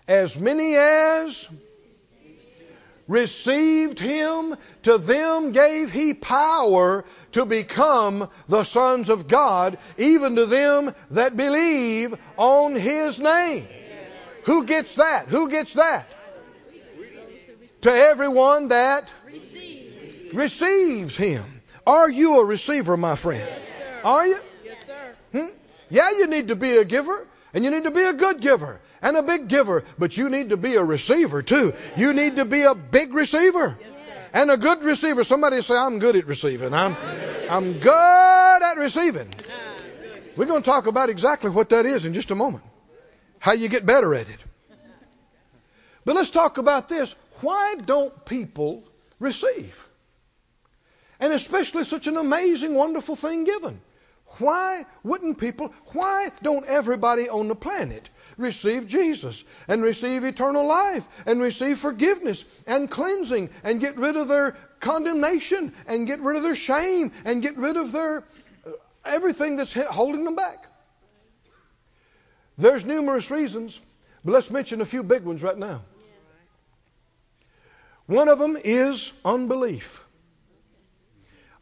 as 0.08 0.36
many 0.36 0.74
as 0.74 1.48
received 3.06 4.00
him, 4.00 4.56
to 4.82 4.98
them 4.98 5.52
gave 5.52 5.92
he 5.92 6.12
power 6.12 7.04
to 7.32 7.44
become 7.44 8.28
the 8.48 8.64
sons 8.64 9.08
of 9.08 9.28
God, 9.28 9.78
even 9.96 10.34
to 10.34 10.46
them 10.46 10.92
that 11.12 11.36
believe 11.36 12.16
on 12.36 12.74
his 12.74 13.20
name. 13.20 13.68
Who 14.44 14.64
gets 14.64 14.94
that? 14.96 15.28
Who 15.28 15.50
gets 15.50 15.74
that? 15.74 16.08
To 17.82 17.92
everyone 17.92 18.68
that 18.68 19.08
receives 20.32 21.16
him. 21.16 21.44
Are 21.86 22.10
you 22.10 22.40
a 22.40 22.44
receiver, 22.44 22.96
my 22.96 23.14
friend? 23.14 23.48
Are 24.02 24.26
you? 24.26 24.40
Yes, 24.64 24.84
sir. 24.84 25.14
Hmm? 25.30 25.46
Yeah, 25.90 26.10
you 26.10 26.26
need 26.26 26.48
to 26.48 26.56
be 26.56 26.78
a 26.78 26.84
giver, 26.84 27.24
and 27.54 27.64
you 27.64 27.70
need 27.70 27.84
to 27.84 27.92
be 27.92 28.02
a 28.02 28.12
good 28.12 28.40
giver 28.40 28.80
and 29.06 29.16
a 29.16 29.22
big 29.22 29.46
giver, 29.46 29.84
but 29.96 30.16
you 30.16 30.28
need 30.28 30.50
to 30.50 30.56
be 30.56 30.74
a 30.74 30.82
receiver 30.82 31.40
too. 31.40 31.74
You 31.96 32.12
need 32.12 32.36
to 32.36 32.44
be 32.44 32.62
a 32.62 32.74
big 32.74 33.14
receiver 33.14 33.78
and 34.34 34.50
a 34.50 34.56
good 34.56 34.82
receiver. 34.82 35.22
Somebody 35.22 35.62
say, 35.62 35.76
I'm 35.76 36.00
good 36.00 36.16
at 36.16 36.26
receiving. 36.26 36.74
I'm, 36.74 36.96
I'm 37.48 37.72
good 37.74 38.62
at 38.62 38.76
receiving. 38.76 39.28
We're 40.36 40.46
going 40.46 40.62
to 40.62 40.70
talk 40.70 40.88
about 40.88 41.08
exactly 41.08 41.50
what 41.50 41.68
that 41.68 41.86
is 41.86 42.04
in 42.04 42.14
just 42.14 42.32
a 42.32 42.34
moment. 42.34 42.64
How 43.38 43.52
you 43.52 43.68
get 43.68 43.86
better 43.86 44.12
at 44.12 44.28
it. 44.28 44.44
But 46.04 46.16
let's 46.16 46.32
talk 46.32 46.58
about 46.58 46.88
this. 46.88 47.14
Why 47.42 47.76
don't 47.84 48.24
people 48.24 48.82
receive? 49.20 49.86
And 51.20 51.32
especially 51.32 51.84
such 51.84 52.08
an 52.08 52.16
amazing, 52.16 52.74
wonderful 52.74 53.14
thing 53.14 53.44
given. 53.44 53.80
Why 54.38 54.84
wouldn't 55.04 55.38
people, 55.38 55.72
why 55.92 56.32
don't 56.42 56.66
everybody 56.66 57.28
on 57.28 57.46
the 57.46 57.54
planet 57.54 58.10
receive 58.36 58.88
Jesus 58.88 59.42
and 59.68 59.82
receive 59.82 60.24
eternal 60.24 60.66
life 60.66 61.06
and 61.26 61.40
receive 61.40 61.78
forgiveness 61.78 62.44
and 62.66 62.90
cleansing 62.90 63.50
and 63.64 63.80
get 63.80 63.96
rid 63.96 64.16
of 64.16 64.28
their 64.28 64.56
condemnation 64.80 65.72
and 65.86 66.06
get 66.06 66.20
rid 66.20 66.36
of 66.36 66.42
their 66.42 66.56
shame 66.56 67.12
and 67.24 67.42
get 67.42 67.56
rid 67.56 67.76
of 67.76 67.92
their 67.92 68.18
uh, 68.18 68.70
everything 69.04 69.56
that's 69.56 69.72
holding 69.72 70.24
them 70.24 70.36
back? 70.36 70.64
There's 72.58 72.84
numerous 72.84 73.30
reasons, 73.30 73.78
but 74.24 74.32
let's 74.32 74.50
mention 74.50 74.80
a 74.80 74.86
few 74.86 75.02
big 75.02 75.22
ones 75.22 75.42
right 75.42 75.58
now. 75.58 75.82
One 78.06 78.28
of 78.28 78.38
them 78.38 78.56
is 78.62 79.12
unbelief. 79.24 80.02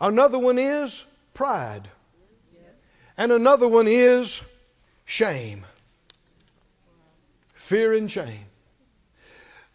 Another 0.01 0.39
one 0.39 0.59
is 0.59 1.03
pride. 1.33 1.89
And 3.17 3.33
another 3.33 3.69
one 3.69 3.87
is 3.89 4.43
shame. 5.05 5.65
Fear 7.65 7.95
and 7.95 8.11
shame. 8.11 8.45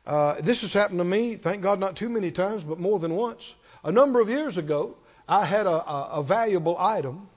Uh, 0.05 0.35
this 0.41 0.61
has 0.61 0.73
happened 0.73 0.99
to 0.99 1.03
me, 1.03 1.37
thank 1.37 1.63
God, 1.63 1.79
not 1.79 1.95
too 1.95 2.07
many 2.07 2.29
times, 2.29 2.63
but 2.63 2.79
more 2.79 2.99
than 2.99 3.15
once. 3.15 3.51
A 3.83 3.91
number 3.91 4.19
of 4.19 4.29
years 4.29 4.57
ago, 4.57 4.95
I 5.27 5.43
had 5.43 5.65
a, 5.65 5.71
a, 5.71 6.09
a 6.17 6.23
valuable 6.23 6.77
item 6.77 7.27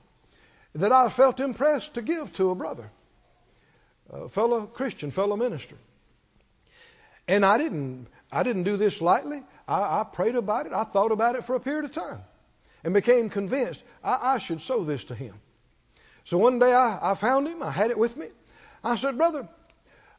that 0.75 0.93
I 0.93 1.09
felt 1.09 1.41
impressed 1.41 1.95
to 1.95 2.03
give 2.03 2.35
to 2.35 2.51
a 2.51 2.55
brother, 2.55 2.91
a 4.13 4.29
fellow 4.29 4.67
Christian, 4.67 5.11
fellow 5.11 5.37
minister. 5.37 5.77
And 7.27 7.47
I 7.47 7.57
didn't, 7.57 8.09
I 8.31 8.43
didn't 8.43 8.65
do 8.65 8.77
this 8.77 9.01
lightly. 9.01 9.43
I, 9.67 10.01
I 10.01 10.05
prayed 10.05 10.37
about 10.37 10.67
it. 10.67 10.75
I 10.75 10.85
thought 10.85 11.13
about 11.13 11.35
it 11.35 11.45
for 11.45 11.55
a 11.55 11.61
period 11.61 11.87
of 11.87 11.93
time 11.93 12.21
and 12.85 12.93
became 12.93 13.31
convinced 13.31 13.83
I, 14.05 14.35
I 14.35 14.39
should 14.39 14.61
sow 14.61 14.85
this 14.85 15.05
to 15.05 15.15
him. 15.15 15.35
So 16.25 16.37
one 16.37 16.59
day 16.59 16.75
I, 16.75 17.13
I 17.13 17.15
found 17.15 17.49
him. 17.49 17.63
I 17.63 17.71
had 17.71 17.91
it 17.91 17.97
with 17.97 18.19
me. 18.19 18.27
I 18.85 18.97
said, 18.97 19.17
Brother, 19.17 19.49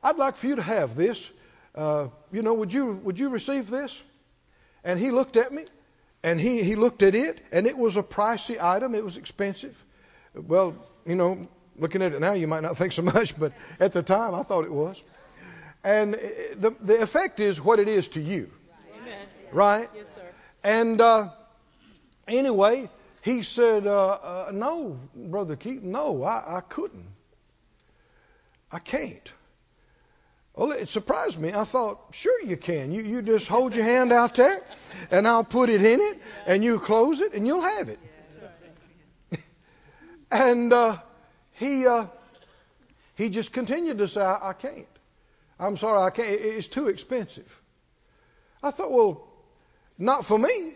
I'd 0.03 0.17
like 0.17 0.35
for 0.35 0.47
you 0.47 0.57
to 0.57 0.61
have 0.61 0.95
this. 0.95 1.31
Uh, 1.73 2.09
you 2.31 2.41
know, 2.41 2.53
would 2.53 2.73
you 2.73 2.91
would 3.03 3.19
you 3.19 3.29
receive 3.29 3.69
this? 3.69 4.01
And 4.83 4.99
he 4.99 5.11
looked 5.11 5.37
at 5.37 5.51
me, 5.51 5.65
and 6.21 6.39
he 6.39 6.61
he 6.61 6.75
looked 6.75 7.01
at 7.03 7.15
it, 7.15 7.39
and 7.51 7.65
it 7.65 7.77
was 7.77 7.97
a 7.97 8.03
pricey 8.03 8.61
item. 8.61 8.95
It 8.95 9.03
was 9.03 9.17
expensive. 9.17 9.81
Well, 10.35 10.75
you 11.05 11.15
know, 11.15 11.47
looking 11.77 12.01
at 12.01 12.13
it 12.13 12.19
now, 12.19 12.33
you 12.33 12.47
might 12.47 12.63
not 12.63 12.77
think 12.81 12.91
so 12.91 13.01
much, 13.01 13.39
but 13.39 13.53
at 13.79 13.93
the 13.93 14.03
time, 14.03 14.35
I 14.35 14.43
thought 14.43 14.65
it 14.65 14.73
was. 14.73 15.01
And 15.83 16.13
the 16.13 16.75
the 16.81 17.01
effect 17.01 17.39
is 17.39 17.61
what 17.61 17.79
it 17.79 17.87
is 17.87 18.09
to 18.09 18.21
you, 18.21 18.49
Amen. 19.01 19.27
right? 19.51 19.89
Yes, 19.95 20.13
sir. 20.13 20.21
And 20.63 21.01
uh, 21.01 21.29
anyway, 22.27 22.89
he 23.21 23.43
said, 23.43 23.87
uh, 23.87 24.07
uh, 24.11 24.51
"No, 24.53 24.99
brother 25.15 25.55
Keith, 25.55 25.81
no, 25.81 26.23
I, 26.23 26.57
I 26.57 26.61
couldn't. 26.61 27.07
I 28.71 28.79
can't." 28.79 29.33
Well, 30.55 30.71
it 30.71 30.89
surprised 30.89 31.39
me. 31.39 31.51
I 31.51 31.63
thought, 31.63 31.99
sure 32.11 32.43
you 32.43 32.57
can. 32.57 32.91
You 32.91 33.03
you 33.03 33.21
just 33.21 33.47
hold 33.47 33.75
your 33.75 33.85
hand 33.85 34.11
out 34.11 34.35
there, 34.35 34.61
and 35.09 35.27
I'll 35.27 35.43
put 35.43 35.69
it 35.69 35.83
in 35.83 35.99
it, 35.99 36.21
and 36.45 36.63
you 36.63 36.79
close 36.79 37.21
it, 37.21 37.33
and 37.33 37.47
you'll 37.47 37.61
have 37.61 37.89
it. 37.89 37.99
and 40.31 40.71
uh, 40.71 40.97
he 41.53 41.87
uh, 41.87 42.05
he 43.15 43.29
just 43.29 43.51
continued 43.51 43.97
to 43.97 44.07
say, 44.07 44.21
I, 44.21 44.49
I 44.49 44.53
can't. 44.53 44.87
I'm 45.59 45.77
sorry, 45.77 46.01
I 46.01 46.09
can't. 46.11 46.29
It's 46.29 46.67
too 46.67 46.87
expensive. 46.87 47.61
I 48.61 48.71
thought, 48.71 48.91
well, 48.91 49.27
not 49.97 50.25
for 50.25 50.37
me. 50.37 50.73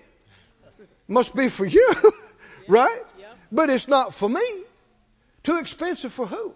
Must 1.07 1.35
be 1.35 1.49
for 1.49 1.65
you, 1.65 1.93
right? 2.67 3.01
But 3.51 3.69
it's 3.69 3.87
not 3.87 4.13
for 4.13 4.27
me. 4.27 4.41
Too 5.43 5.57
expensive 5.59 6.11
for 6.11 6.25
who? 6.25 6.53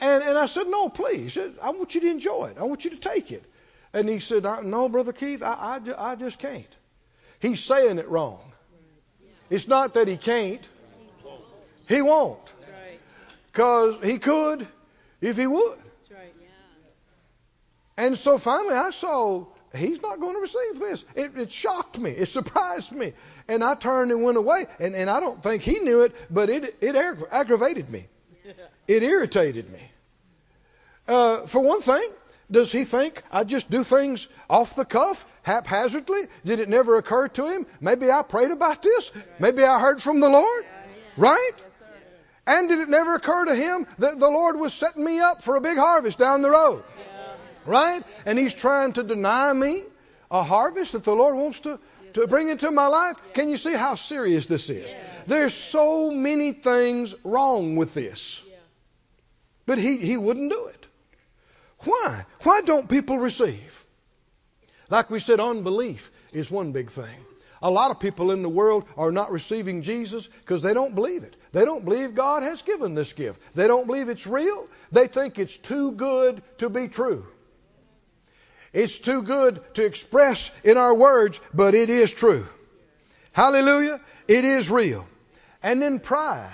And, 0.00 0.22
and 0.22 0.38
I 0.38 0.46
said, 0.46 0.68
no, 0.68 0.88
please. 0.88 1.36
I 1.62 1.70
want 1.70 1.94
you 1.94 2.00
to 2.02 2.10
enjoy 2.10 2.46
it. 2.46 2.58
I 2.58 2.64
want 2.64 2.84
you 2.84 2.90
to 2.90 2.96
take 2.96 3.32
it. 3.32 3.44
And 3.92 4.08
he 4.08 4.20
said, 4.20 4.44
no, 4.64 4.88
Brother 4.88 5.12
Keith, 5.12 5.42
I, 5.42 5.80
I, 5.86 6.10
I 6.12 6.14
just 6.14 6.38
can't. 6.38 6.76
He's 7.40 7.60
saying 7.60 7.98
it 7.98 8.08
wrong. 8.08 8.40
It's 9.50 9.66
not 9.66 9.94
that 9.94 10.08
he 10.08 10.16
can't. 10.16 10.66
He 11.88 12.02
won't. 12.02 12.38
Because 13.50 13.98
he 14.02 14.18
could 14.18 14.66
if 15.20 15.36
he 15.36 15.46
would. 15.46 15.78
And 17.96 18.16
so 18.16 18.38
finally 18.38 18.74
I 18.74 18.90
saw 18.90 19.46
he's 19.74 20.00
not 20.00 20.20
going 20.20 20.34
to 20.34 20.40
receive 20.40 20.78
this. 20.78 21.04
It, 21.14 21.36
it 21.36 21.52
shocked 21.52 21.98
me. 21.98 22.10
It 22.10 22.26
surprised 22.26 22.92
me. 22.92 23.14
And 23.48 23.64
I 23.64 23.74
turned 23.74 24.12
and 24.12 24.22
went 24.22 24.36
away. 24.36 24.66
And, 24.78 24.94
and 24.94 25.08
I 25.08 25.20
don't 25.20 25.42
think 25.42 25.62
he 25.62 25.80
knew 25.80 26.02
it, 26.02 26.14
but 26.30 26.50
it, 26.50 26.76
it 26.80 26.94
aggra- 26.94 27.28
aggravated 27.32 27.90
me. 27.90 28.06
It 28.86 29.02
irritated 29.02 29.70
me. 29.70 29.80
Uh, 31.06 31.46
for 31.46 31.60
one 31.60 31.80
thing, 31.80 32.08
Does 32.50 32.72
he 32.72 32.84
think 32.84 33.22
I 33.30 33.44
just 33.44 33.70
do 33.70 33.84
things 33.84 34.26
off 34.48 34.74
the 34.74 34.86
cuff, 34.86 35.26
haphazardly? 35.42 36.22
Did 36.46 36.60
it 36.60 36.68
never 36.68 36.96
occur 36.96 37.28
to 37.28 37.46
him? 37.46 37.66
Maybe 37.80 38.10
I 38.10 38.22
prayed 38.22 38.50
about 38.50 38.82
this. 38.82 39.12
Maybe 39.38 39.62
I 39.64 39.78
heard 39.78 40.00
from 40.00 40.20
the 40.20 40.30
Lord. 40.30 40.64
Right? 41.18 41.52
And 42.46 42.70
did 42.70 42.78
it 42.78 42.88
never 42.88 43.16
occur 43.16 43.44
to 43.44 43.54
him 43.54 43.86
that 43.98 44.18
the 44.18 44.30
Lord 44.30 44.56
was 44.56 44.72
setting 44.72 45.04
me 45.04 45.20
up 45.20 45.42
for 45.42 45.56
a 45.56 45.60
big 45.60 45.76
harvest 45.76 46.18
down 46.18 46.40
the 46.40 46.50
road? 46.50 46.82
Right? 47.66 48.02
And 48.24 48.38
he's 48.38 48.54
trying 48.54 48.94
to 48.94 49.02
deny 49.02 49.52
me 49.52 49.82
a 50.30 50.42
harvest 50.42 50.92
that 50.92 51.04
the 51.04 51.14
Lord 51.14 51.36
wants 51.36 51.60
to, 51.60 51.78
to 52.14 52.26
bring 52.26 52.48
into 52.48 52.70
my 52.70 52.86
life. 52.86 53.16
Can 53.34 53.48
you 53.48 53.56
see 53.56 53.74
how 53.74 53.94
serious 53.94 54.46
this 54.46 54.70
is? 54.70 54.94
There's 55.26 55.54
so 55.54 56.10
many 56.10 56.52
things 56.52 57.14
wrong 57.24 57.76
with 57.76 57.94
this. 57.94 58.42
But 59.66 59.78
he, 59.78 59.98
he 59.98 60.16
wouldn't 60.16 60.50
do 60.50 60.66
it. 60.66 60.86
Why? 61.80 62.24
Why 62.42 62.62
don't 62.62 62.88
people 62.88 63.18
receive? 63.18 63.84
Like 64.90 65.10
we 65.10 65.20
said, 65.20 65.40
unbelief 65.40 66.10
is 66.32 66.50
one 66.50 66.72
big 66.72 66.90
thing. 66.90 67.14
A 67.60 67.70
lot 67.70 67.90
of 67.90 68.00
people 68.00 68.30
in 68.30 68.42
the 68.42 68.48
world 68.48 68.84
are 68.96 69.10
not 69.10 69.32
receiving 69.32 69.82
Jesus 69.82 70.28
because 70.28 70.62
they 70.62 70.74
don't 70.74 70.94
believe 70.94 71.24
it. 71.24 71.36
They 71.52 71.64
don't 71.64 71.84
believe 71.84 72.14
God 72.14 72.42
has 72.42 72.62
given 72.62 72.94
this 72.94 73.12
gift. 73.12 73.40
They 73.54 73.66
don't 73.66 73.86
believe 73.86 74.08
it's 74.08 74.26
real. 74.26 74.66
They 74.92 75.08
think 75.08 75.38
it's 75.38 75.58
too 75.58 75.92
good 75.92 76.42
to 76.58 76.70
be 76.70 76.88
true. 76.88 77.26
It's 78.72 78.98
too 78.98 79.22
good 79.22 79.62
to 79.74 79.84
express 79.84 80.50
in 80.62 80.76
our 80.76 80.94
words, 80.94 81.40
but 81.54 81.74
it 81.74 81.90
is 81.90 82.12
true. 82.12 82.46
Hallelujah. 83.32 84.00
It 84.26 84.44
is 84.44 84.70
real. 84.70 85.06
And 85.62 85.80
then 85.80 86.00
pride. 86.00 86.50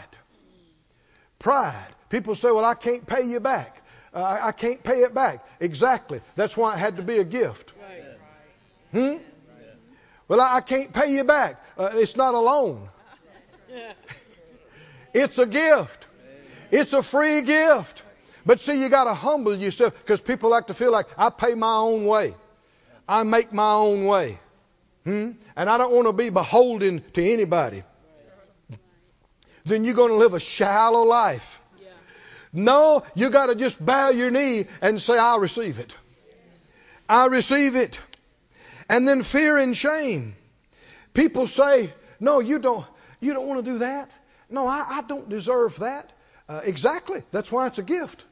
Pride. 1.38 1.88
People 2.10 2.34
say, 2.36 2.50
well, 2.50 2.64
I 2.64 2.74
can't 2.74 3.06
pay 3.06 3.22
you 3.22 3.40
back. 3.40 3.82
Uh, 4.14 4.38
I 4.42 4.52
can't 4.52 4.82
pay 4.82 5.02
it 5.02 5.12
back. 5.12 5.44
Exactly. 5.58 6.20
That's 6.36 6.56
why 6.56 6.74
it 6.74 6.78
had 6.78 6.98
to 6.98 7.02
be 7.02 7.18
a 7.18 7.24
gift. 7.24 7.72
Hmm? 8.92 9.16
Well, 10.28 10.40
I, 10.40 10.60
can't 10.60 10.92
pay 10.92 11.12
you 11.14 11.24
back. 11.24 11.62
Uh, 11.76 11.90
it's 11.94 12.16
not 12.16 12.34
a 12.34 12.38
loan. 12.38 12.88
It's 15.16 15.38
a 15.38 15.46
gift. 15.46 16.08
It's 16.72 16.92
a 16.92 17.00
free 17.00 17.42
gift. 17.42 18.02
But 18.46 18.60
see, 18.60 18.80
you 18.80 18.88
got 18.88 19.04
to 19.04 19.14
humble 19.14 19.54
yourself 19.54 19.96
because 19.98 20.20
people 20.20 20.50
like 20.50 20.66
to 20.66 20.74
feel 20.74 20.92
like 20.92 21.06
I 21.16 21.30
pay 21.30 21.54
my 21.54 21.76
own 21.76 22.04
way. 22.04 22.34
I 23.08 23.22
make 23.22 23.52
my 23.52 23.72
own 23.72 24.04
way. 24.04 24.38
Hmm? 25.04 25.32
And 25.56 25.70
I 25.70 25.78
don't 25.78 25.92
want 25.92 26.06
to 26.06 26.12
be 26.12 26.30
beholden 26.30 27.02
to 27.12 27.32
anybody. 27.32 27.82
Then 29.64 29.84
you're 29.84 29.94
going 29.94 30.10
to 30.10 30.16
live 30.16 30.34
a 30.34 30.40
shallow 30.40 31.04
life. 31.04 31.60
No, 32.52 33.02
you 33.14 33.30
got 33.30 33.46
to 33.46 33.56
just 33.56 33.84
bow 33.84 34.10
your 34.10 34.30
knee 34.30 34.66
and 34.80 35.00
say, 35.00 35.18
I'll 35.18 35.40
receive 35.40 35.80
it. 35.80 35.94
I 37.08 37.26
receive 37.26 37.74
it. 37.74 37.98
And 38.88 39.08
then 39.08 39.22
fear 39.22 39.56
and 39.56 39.76
shame. 39.76 40.36
People 41.14 41.46
say, 41.46 41.92
no, 42.20 42.40
you 42.40 42.58
don't, 42.58 42.86
you 43.20 43.32
don't 43.32 43.48
want 43.48 43.64
to 43.64 43.72
do 43.72 43.78
that. 43.78 44.10
No, 44.50 44.66
I, 44.66 44.84
I 44.88 45.02
don't 45.02 45.28
deserve 45.28 45.78
that. 45.78 46.12
Uh, 46.48 46.60
exactly. 46.62 47.22
That's 47.32 47.50
why 47.50 47.66
it's 47.66 47.78
a 47.78 47.82
gift. 47.82 48.24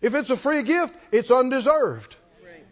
If 0.00 0.14
it's 0.14 0.30
a 0.30 0.36
free 0.36 0.62
gift, 0.62 0.94
it's 1.12 1.30
undeserved. 1.30 2.16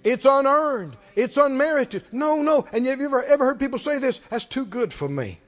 It's 0.05 0.25
unearned. 0.25 0.97
It's 1.17 1.37
unmerited. 1.37 2.05
No, 2.12 2.43
no. 2.43 2.67
And 2.73 2.87
have 2.87 3.01
you 3.01 3.07
ever, 3.07 3.23
ever 3.25 3.45
heard 3.47 3.59
people 3.59 3.79
say 3.79 3.99
this? 3.99 4.19
That's 4.31 4.45
too 4.45 4.65
good 4.65 4.93
for 4.93 5.09
me. 5.09 5.41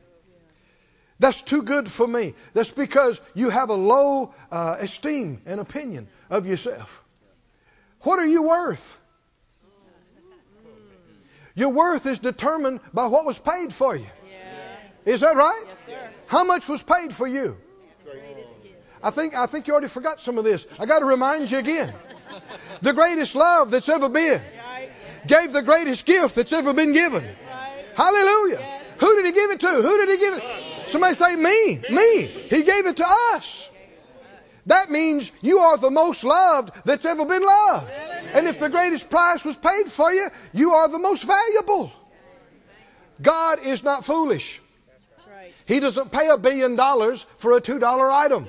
That's 1.21 1.43
too 1.43 1.62
good 1.62 1.88
for 1.88 2.07
me. 2.07 2.35
That's 2.55 2.71
because 2.71 3.21
you 3.35 3.51
have 3.51 3.71
a 3.71 3.75
low 3.75 4.35
uh, 4.51 4.77
esteem 4.81 5.43
and 5.47 5.61
opinion 5.61 6.09
of 6.31 6.47
yourself. 6.47 7.05
What 8.01 8.19
are 8.19 8.27
you 8.27 8.43
worth? 8.45 9.01
Your 11.55 11.71
worth 11.71 12.07
is 12.07 12.21
determined 12.21 12.81
by 12.95 13.07
what 13.07 13.25
was 13.25 13.38
paid 13.38 13.73
for 13.73 13.97
you. 13.97 14.07
Is 15.05 15.21
that 15.21 15.37
right? 15.37 15.64
Yes, 15.67 15.87
sir. 15.87 16.11
How 16.27 16.45
much 16.45 16.69
was 16.69 16.83
paid 16.83 17.12
for 17.14 17.27
you? 17.27 17.57
I 19.02 19.11
think 19.11 19.34
I 19.34 19.46
think 19.46 19.66
you 19.66 19.74
already 19.74 19.88
forgot 19.88 20.20
some 20.20 20.38
of 20.38 20.44
this. 20.44 20.66
I 20.78 20.87
got 20.87 21.00
to 21.00 21.04
remind 21.04 21.50
you 21.50 21.58
again. 21.58 21.92
The 22.82 22.92
greatest 22.92 23.34
love 23.34 23.70
that's 23.70 23.88
ever 23.88 24.08
been 24.08 24.42
gave 25.26 25.52
the 25.52 25.62
greatest 25.62 26.06
gift 26.06 26.34
that's 26.34 26.52
ever 26.52 26.72
been 26.72 26.92
given. 26.92 27.24
Hallelujah. 27.94 28.80
Who 28.98 29.16
did 29.16 29.26
he 29.26 29.32
give 29.32 29.50
it 29.50 29.61
to? 29.61 29.68
Who 29.68 29.98
did 29.98 30.08
he 30.08 30.16
give 30.18 30.34
it? 30.34 30.44
Somebody 30.88 31.14
say 31.14 31.37
me. 31.37 31.78
Me. 31.90 32.26
He 32.26 32.62
gave 32.62 32.87
it 32.87 32.96
to 32.98 33.06
us. 33.34 33.70
That 34.66 34.90
means 34.90 35.32
you 35.40 35.61
are 35.61 35.78
the 35.78 35.90
most 35.90 36.24
loved 36.24 36.70
that's 36.84 37.06
ever 37.06 37.24
been 37.24 37.42
loved. 37.42 37.92
And 38.34 38.46
if 38.46 38.61
the 38.61 38.68
greatest 38.68 39.08
price 39.08 39.44
was 39.44 39.56
paid 39.56 39.88
for 39.88 40.12
you, 40.12 40.28
you 40.52 40.72
are 40.74 40.88
the 40.88 40.98
most 40.98 41.24
valuable. 41.24 41.90
God 43.22 43.61
is 43.64 43.82
not 43.82 44.04
foolish. 44.04 44.61
He 45.66 45.80
doesn't 45.80 46.12
pay 46.12 46.28
a 46.28 46.37
billion 46.37 46.76
dollars 46.76 47.26
for 47.38 47.56
a 47.56 47.61
$2 47.61 48.12
item. 48.12 48.46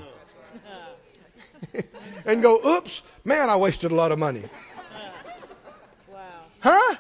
and 2.26 2.42
go, 2.42 2.78
oops, 2.78 3.02
man, 3.24 3.50
I 3.50 3.58
wasted 3.58 3.92
a 3.92 3.96
lot 3.96 4.12
of 4.12 4.20
money. 4.20 4.44
Wow. 6.12 6.20
Huh? 6.60 6.96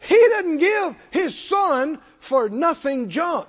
He 0.00 0.14
didn't 0.14 0.58
give 0.58 0.96
his 1.10 1.38
son 1.38 1.98
for 2.20 2.48
nothing 2.48 3.10
junk. 3.10 3.48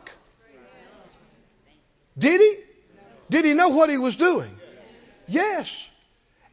Did 2.18 2.42
he? 2.42 2.58
Did 3.30 3.46
he 3.46 3.54
know 3.54 3.70
what 3.70 3.90
he 3.90 3.98
was 3.98 4.18
doing? 4.18 4.54
Yes. 5.28 5.88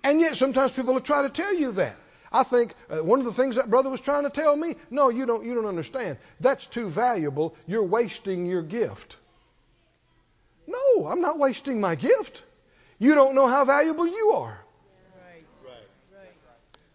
And 0.04 0.20
yet 0.20 0.36
sometimes 0.36 0.72
people 0.72 0.94
will 0.94 1.00
try 1.00 1.22
to 1.22 1.28
tell 1.28 1.54
you 1.54 1.72
that. 1.72 1.96
I 2.30 2.42
think 2.42 2.74
uh, 2.90 2.98
one 2.98 3.18
of 3.18 3.24
the 3.24 3.32
things 3.32 3.56
that 3.56 3.70
brother 3.70 3.90
was 3.90 4.00
trying 4.00 4.24
to 4.24 4.30
tell 4.30 4.54
me, 4.54 4.76
no, 4.90 5.08
you 5.08 5.26
don't 5.26 5.44
you 5.44 5.54
don't 5.54 5.66
understand. 5.66 6.18
That's 6.40 6.66
too 6.66 6.88
valuable. 6.88 7.56
You're 7.66 7.84
wasting 7.84 8.46
your 8.46 8.62
gift. 8.62 9.16
No, 10.66 11.06
I'm 11.06 11.20
not 11.20 11.38
wasting 11.38 11.80
my 11.80 11.94
gift. 11.94 12.42
You 12.98 13.14
don't 13.14 13.34
know 13.34 13.46
how 13.46 13.64
valuable 13.64 14.06
you 14.06 14.32
are. 14.32 14.58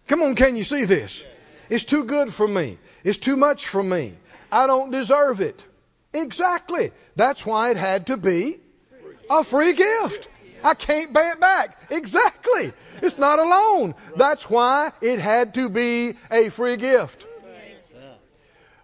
Come 0.07 0.21
on, 0.21 0.35
can 0.35 0.57
you 0.57 0.63
see 0.63 0.83
this? 0.83 1.23
It's 1.69 1.85
too 1.85 2.03
good 2.03 2.33
for 2.33 2.47
me. 2.47 2.77
It's 3.03 3.17
too 3.17 3.37
much 3.37 3.67
for 3.67 3.81
me. 3.81 4.13
I 4.51 4.67
don't 4.67 4.91
deserve 4.91 5.41
it. 5.41 5.63
Exactly. 6.13 6.91
That's 7.15 7.45
why 7.45 7.71
it 7.71 7.77
had 7.77 8.07
to 8.07 8.17
be 8.17 8.57
a 9.29 9.43
free 9.43 9.73
gift. 9.73 10.29
I 10.63 10.73
can't 10.75 11.13
pay 11.13 11.29
it 11.29 11.39
back. 11.39 11.75
Exactly. 11.89 12.73
It's 13.01 13.17
not 13.17 13.39
a 13.39 13.43
loan. 13.43 13.95
That's 14.15 14.49
why 14.49 14.91
it 15.01 15.19
had 15.19 15.55
to 15.55 15.69
be 15.69 16.13
a 16.31 16.49
free 16.49 16.77
gift. 16.77 17.25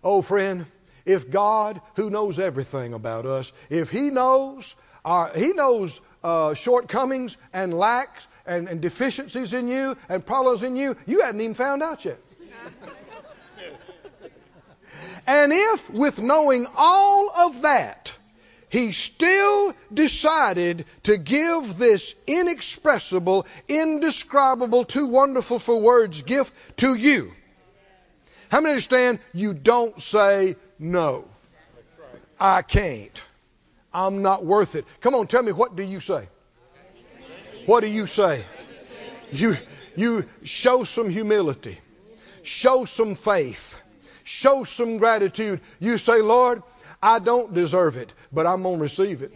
Oh, 0.04 0.22
friend, 0.22 0.66
if 1.06 1.30
God, 1.30 1.82
who 1.96 2.10
knows 2.10 2.40
everything 2.40 2.94
about 2.94 3.26
us, 3.26 3.52
if 3.70 3.90
He 3.90 4.10
knows 4.10 4.74
our, 5.04 5.30
He 5.36 5.54
knows 5.54 6.00
uh, 6.24 6.54
shortcomings 6.54 7.38
and 7.54 7.74
lacks 7.74 8.28
and, 8.46 8.68
and 8.68 8.82
deficiencies 8.82 9.54
in 9.54 9.68
you 9.68 9.98
and 10.10 10.26
problems 10.26 10.64
in 10.64 10.76
you, 10.76 10.96
you 11.06 11.22
hadn't 11.22 11.42
even 11.42 11.54
found 11.54 11.84
out 11.84 12.06
yet. 12.06 12.20
And 15.28 15.54
if, 15.54 15.92
with 15.92 16.20
knowing 16.20 16.66
all 16.76 17.30
of 17.30 17.62
that, 17.62 18.12
he 18.70 18.92
still 18.92 19.76
decided 19.94 20.86
to 21.04 21.18
give 21.18 21.78
this 21.78 22.16
inexpressible, 22.28 23.46
indescribable, 23.68 24.86
too 24.86 25.08
wonderful 25.08 25.60
for 25.60 25.80
words 25.80 26.24
gift 26.24 26.54
to 26.78 26.96
you. 26.96 27.32
How 28.50 28.62
many 28.62 28.72
understand 28.72 29.20
you 29.34 29.54
don't 29.54 30.02
say 30.02 30.56
no? 30.80 31.26
I 32.40 32.62
can't. 32.62 33.22
I'm 33.94 34.22
not 34.22 34.46
worth 34.46 34.76
it. 34.76 34.86
Come 35.02 35.16
on, 35.16 35.28
tell 35.28 35.44
me, 35.44 35.52
what 35.52 35.76
do 35.76 35.84
you 35.84 36.00
say? 36.00 36.28
What 37.66 37.82
do 37.82 37.88
you 37.88 38.08
say? 38.08 38.46
You, 39.32 39.56
you 39.96 40.26
show 40.44 40.84
some 40.84 41.10
humility, 41.10 41.78
show 42.44 42.86
some 42.86 43.16
faith, 43.16 43.80
show 44.24 44.64
some 44.64 44.98
gratitude. 44.98 45.62
You 45.80 45.98
say, 45.98 46.22
Lord, 46.22 46.64
I 47.02 47.20
don't 47.20 47.54
deserve 47.54 47.98
it, 47.98 48.14
but 48.32 48.46
I'm 48.46 48.64
going 48.64 48.78
to 48.78 48.82
receive 48.82 49.22
it. 49.22 49.34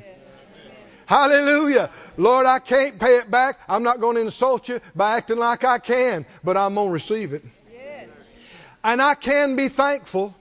Hallelujah. 1.06 1.89
Lord, 2.18 2.46
I 2.46 2.60
can't 2.60 3.00
pay 3.00 3.18
it 3.18 3.30
back. 3.30 3.60
I'm 3.68 3.84
not 3.84 4.00
going 4.00 4.16
to 4.16 4.22
insult 4.22 4.70
you 4.70 4.80
by 4.96 5.18
acting 5.18 5.38
like 5.38 5.63
I 5.63 5.78
can, 5.78 6.26
but 6.44 6.58
I'm 6.58 6.76
going 6.76 6.88
to 6.88 6.94
receive 6.94 7.34
it. 7.34 7.44
And 8.84 9.02
I 9.02 9.16
can 9.16 9.56
be 9.56 9.70
thankful, 9.70 10.36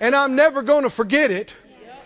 and 0.00 0.14
I'm 0.14 0.36
never 0.36 0.62
going 0.62 0.84
to 0.84 0.90
forget 0.90 1.30
it. 1.30 1.54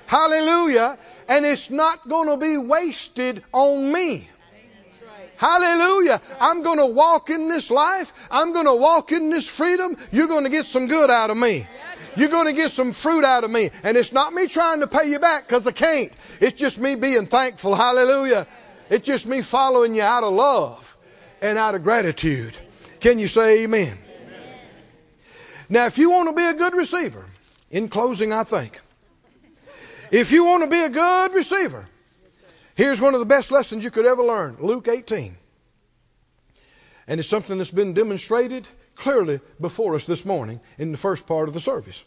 Hallelujah. 0.07 0.99
And 1.28 1.46
it's 1.46 1.70
not 1.70 2.08
going 2.08 2.28
to 2.28 2.37
be 2.37 2.57
wasted 2.57 3.42
on 3.53 3.92
me. 3.92 4.28
Hallelujah. 5.36 6.20
I'm 6.40 6.62
going 6.62 6.78
to 6.78 6.86
walk 6.86 7.30
in 7.30 7.49
this 7.49 7.70
life. 7.70 8.12
I'm 8.30 8.53
going 8.53 8.66
to 8.66 8.74
walk 8.74 9.11
in 9.11 9.30
this 9.30 9.49
freedom. 9.49 9.97
You're 10.12 10.28
going 10.28 10.44
to 10.44 10.51
get 10.51 10.66
some 10.66 10.86
good 10.86 11.11
out 11.11 11.30
of 11.30 11.36
me. 11.36 11.66
You're 12.16 12.28
going 12.28 12.47
to 12.47 12.53
get 12.53 12.70
some 12.70 12.92
fruit 12.92 13.24
out 13.24 13.42
of 13.42 13.51
me. 13.51 13.70
And 13.82 13.97
it's 13.97 14.12
not 14.12 14.32
me 14.32 14.47
trying 14.47 14.80
to 14.80 14.86
pay 14.86 15.11
you 15.11 15.18
back 15.18 15.47
because 15.47 15.66
I 15.66 15.72
can't. 15.72 16.12
It's 16.40 16.61
just 16.61 16.78
me 16.78 16.94
being 16.94 17.26
thankful. 17.26 17.74
Hallelujah. 17.74 18.47
It's 18.88 19.07
just 19.07 19.26
me 19.26 19.42
following 19.42 19.94
you 19.94 20.03
out 20.03 20.22
of 20.22 20.32
love 20.32 20.97
and 21.40 21.59
out 21.59 21.74
of 21.74 21.82
gratitude. 21.82 22.57
Can 23.01 23.18
you 23.18 23.26
say 23.26 23.64
amen? 23.64 23.99
Now, 25.68 25.86
if 25.86 25.99
you 25.99 26.11
want 26.11 26.28
to 26.28 26.34
be 26.34 26.44
a 26.44 26.55
good 26.55 26.74
receiver, 26.74 27.24
in 27.70 27.88
closing, 27.88 28.32
I 28.32 28.44
think, 28.44 28.78
if 30.12 30.30
you 30.30 30.44
want 30.44 30.62
to 30.62 30.70
be 30.70 30.80
a 30.80 30.90
good 30.90 31.34
receiver, 31.34 31.88
here's 32.74 33.00
one 33.00 33.14
of 33.14 33.20
the 33.20 33.26
best 33.26 33.50
lessons 33.50 33.82
you 33.82 33.90
could 33.90 34.06
ever 34.06 34.22
learn 34.22 34.58
Luke 34.60 34.86
18. 34.86 35.36
And 37.08 37.18
it's 37.18 37.28
something 37.28 37.58
that's 37.58 37.70
been 37.70 37.94
demonstrated 37.94 38.68
clearly 38.94 39.40
before 39.60 39.96
us 39.96 40.04
this 40.04 40.24
morning 40.24 40.60
in 40.78 40.92
the 40.92 40.98
first 40.98 41.26
part 41.26 41.48
of 41.48 41.54
the 41.54 41.60
service. 41.60 42.04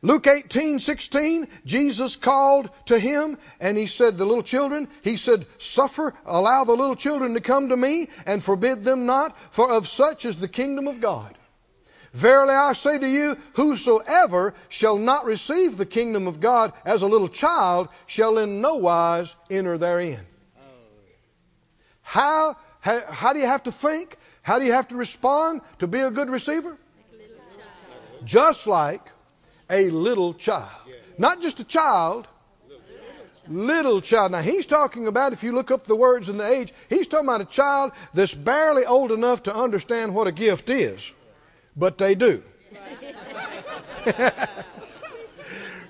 Luke 0.00 0.26
18, 0.26 0.80
16, 0.80 1.48
Jesus 1.66 2.16
called 2.16 2.70
to 2.86 2.98
him 2.98 3.36
and 3.60 3.76
he 3.76 3.86
said, 3.86 4.16
The 4.16 4.24
little 4.24 4.42
children, 4.42 4.88
he 5.02 5.16
said, 5.16 5.46
Suffer, 5.58 6.14
allow 6.24 6.64
the 6.64 6.76
little 6.76 6.96
children 6.96 7.34
to 7.34 7.40
come 7.40 7.68
to 7.68 7.76
me 7.76 8.08
and 8.24 8.42
forbid 8.42 8.84
them 8.84 9.06
not, 9.06 9.36
for 9.52 9.70
of 9.70 9.86
such 9.86 10.24
is 10.24 10.36
the 10.36 10.48
kingdom 10.48 10.88
of 10.88 11.00
God. 11.00 11.37
Verily 12.12 12.54
I 12.54 12.72
say 12.72 12.98
to 12.98 13.08
you, 13.08 13.36
whosoever 13.54 14.54
shall 14.68 14.96
not 14.96 15.26
receive 15.26 15.76
the 15.76 15.86
kingdom 15.86 16.26
of 16.26 16.40
God 16.40 16.72
as 16.84 17.02
a 17.02 17.06
little 17.06 17.28
child 17.28 17.88
shall 18.06 18.38
in 18.38 18.60
no 18.60 18.76
wise 18.76 19.36
enter 19.50 19.76
therein. 19.78 20.20
How, 22.02 22.56
how, 22.80 23.00
how 23.10 23.32
do 23.34 23.40
you 23.40 23.46
have 23.46 23.64
to 23.64 23.72
think? 23.72 24.16
How 24.42 24.58
do 24.58 24.64
you 24.64 24.72
have 24.72 24.88
to 24.88 24.96
respond 24.96 25.60
to 25.80 25.86
be 25.86 26.00
a 26.00 26.10
good 26.10 26.30
receiver? 26.30 26.76
Just 28.24 28.66
like 28.66 29.02
a 29.68 29.90
little 29.90 30.32
child. 30.32 30.70
Not 31.18 31.42
just 31.42 31.60
a 31.60 31.64
child, 31.64 32.26
little 33.48 34.00
child. 34.00 34.32
Now, 34.32 34.40
he's 34.40 34.66
talking 34.66 35.06
about, 35.06 35.32
if 35.32 35.42
you 35.42 35.52
look 35.52 35.70
up 35.70 35.84
the 35.84 35.96
words 35.96 36.28
and 36.28 36.40
the 36.40 36.46
age, 36.46 36.72
he's 36.88 37.06
talking 37.06 37.26
about 37.26 37.40
a 37.42 37.44
child 37.44 37.92
that's 38.14 38.34
barely 38.34 38.86
old 38.86 39.12
enough 39.12 39.44
to 39.44 39.54
understand 39.54 40.14
what 40.14 40.26
a 40.26 40.32
gift 40.32 40.70
is. 40.70 41.12
But 41.78 41.96
they 41.96 42.14
do. 42.16 42.42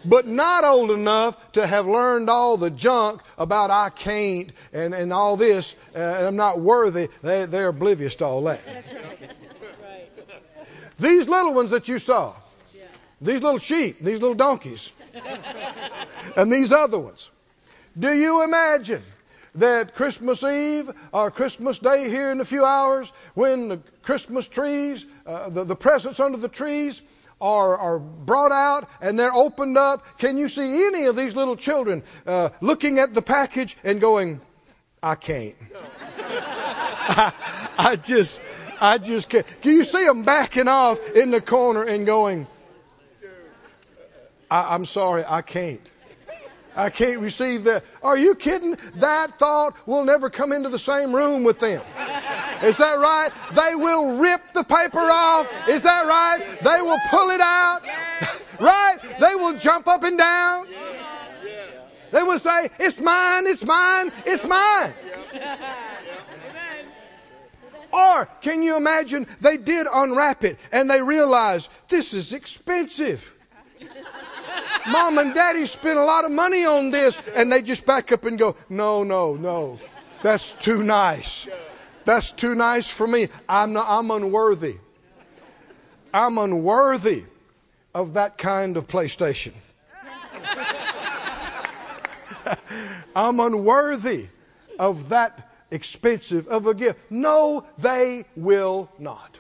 but 0.04 0.26
not 0.26 0.64
old 0.64 0.90
enough 0.90 1.52
to 1.52 1.66
have 1.66 1.86
learned 1.86 2.28
all 2.28 2.56
the 2.56 2.70
junk 2.70 3.22
about 3.38 3.70
I 3.70 3.90
can't 3.90 4.52
and, 4.72 4.94
and 4.94 5.12
all 5.12 5.36
this, 5.36 5.74
uh, 5.94 5.98
and 5.98 6.26
I'm 6.26 6.36
not 6.36 6.60
worthy. 6.60 7.08
They, 7.22 7.46
they're 7.46 7.68
oblivious 7.68 8.16
to 8.16 8.24
all 8.24 8.42
that. 8.44 8.60
These 11.00 11.28
little 11.28 11.54
ones 11.54 11.70
that 11.70 11.88
you 11.88 11.98
saw, 11.98 12.34
these 13.20 13.42
little 13.42 13.58
sheep, 13.58 14.00
these 14.00 14.20
little 14.20 14.34
donkeys, 14.34 14.90
and 16.36 16.52
these 16.52 16.72
other 16.72 16.98
ones. 16.98 17.30
Do 17.98 18.12
you 18.12 18.42
imagine 18.42 19.02
that 19.56 19.94
Christmas 19.94 20.42
Eve 20.42 20.90
or 21.12 21.30
Christmas 21.30 21.78
Day 21.78 22.08
here 22.08 22.30
in 22.30 22.40
a 22.40 22.44
few 22.44 22.64
hours, 22.64 23.12
when 23.34 23.68
the 23.68 23.80
Christmas 24.02 24.48
trees, 24.48 25.04
uh, 25.26 25.48
the, 25.48 25.64
the 25.64 25.76
presents 25.76 26.20
under 26.20 26.38
the 26.38 26.48
trees, 26.48 27.00
are, 27.40 27.76
are 27.76 27.98
brought 27.98 28.52
out 28.52 28.88
and 29.00 29.18
they're 29.18 29.34
opened 29.34 29.78
up, 29.78 30.18
can 30.18 30.38
you 30.38 30.48
see 30.48 30.86
any 30.86 31.06
of 31.06 31.16
these 31.16 31.36
little 31.36 31.56
children 31.56 32.02
uh, 32.26 32.50
looking 32.60 32.98
at 32.98 33.14
the 33.14 33.22
package 33.22 33.76
and 33.84 34.00
going, 34.00 34.40
I 35.02 35.14
can't. 35.14 35.54
I, 37.08 37.32
I 37.78 37.96
just, 37.96 38.40
I 38.80 38.98
just 38.98 39.28
can't. 39.28 39.46
Can 39.62 39.72
you 39.72 39.84
see 39.84 40.04
them 40.04 40.24
backing 40.24 40.68
off 40.68 40.98
in 41.12 41.30
the 41.30 41.40
corner 41.40 41.84
and 41.84 42.06
going, 42.06 42.46
I, 44.50 44.74
I'm 44.74 44.84
sorry, 44.84 45.24
I 45.26 45.42
can't. 45.42 45.80
I 46.78 46.90
can't 46.90 47.18
receive 47.18 47.64
that. 47.64 47.82
Are 48.04 48.16
you 48.16 48.36
kidding? 48.36 48.78
That 48.94 49.36
thought 49.36 49.74
will 49.84 50.04
never 50.04 50.30
come 50.30 50.52
into 50.52 50.68
the 50.68 50.78
same 50.78 51.12
room 51.12 51.42
with 51.42 51.58
them. 51.58 51.82
Is 52.62 52.76
that 52.76 53.00
right? 53.00 53.30
They 53.50 53.74
will 53.74 54.18
rip 54.18 54.40
the 54.54 54.62
paper 54.62 55.00
off. 55.00 55.68
Is 55.68 55.82
that 55.82 56.06
right? 56.06 56.38
They 56.62 56.80
will 56.80 57.00
pull 57.10 57.30
it 57.30 57.40
out. 57.40 57.80
right? 58.60 58.96
They 59.18 59.34
will 59.34 59.56
jump 59.56 59.88
up 59.88 60.04
and 60.04 60.16
down. 60.16 60.68
They 62.12 62.22
will 62.22 62.38
say, 62.38 62.70
It's 62.78 63.00
mine, 63.00 63.48
it's 63.48 63.64
mine, 63.64 64.12
it's 64.24 64.46
mine. 64.46 64.94
Or 67.92 68.26
can 68.42 68.62
you 68.62 68.76
imagine 68.76 69.26
they 69.40 69.56
did 69.56 69.88
unwrap 69.92 70.44
it 70.44 70.58
and 70.70 70.88
they 70.88 71.02
realized 71.02 71.70
this 71.88 72.14
is 72.14 72.32
expensive. 72.32 73.34
Mom 74.86 75.18
and 75.18 75.34
Daddy 75.34 75.66
spent 75.66 75.98
a 75.98 76.04
lot 76.04 76.24
of 76.24 76.30
money 76.30 76.64
on 76.64 76.90
this, 76.90 77.18
and 77.34 77.50
they 77.52 77.62
just 77.62 77.84
back 77.86 78.12
up 78.12 78.24
and 78.24 78.38
go, 78.38 78.56
No, 78.68 79.02
no, 79.04 79.34
no. 79.34 79.78
That's 80.22 80.54
too 80.54 80.82
nice. 80.82 81.46
That's 82.04 82.32
too 82.32 82.54
nice 82.54 82.88
for 82.88 83.06
me. 83.06 83.28
I'm 83.48 83.72
not, 83.72 83.86
I'm 83.88 84.10
unworthy. 84.10 84.76
I'm 86.12 86.38
unworthy 86.38 87.24
of 87.94 88.14
that 88.14 88.38
kind 88.38 88.76
of 88.76 88.86
PlayStation. 88.86 89.52
I'm 93.16 93.40
unworthy 93.40 94.26
of 94.78 95.10
that 95.10 95.50
expensive 95.70 96.48
of 96.48 96.66
a 96.66 96.74
gift. 96.74 96.98
No, 97.10 97.64
they 97.78 98.24
will 98.36 98.88
not 98.98 99.38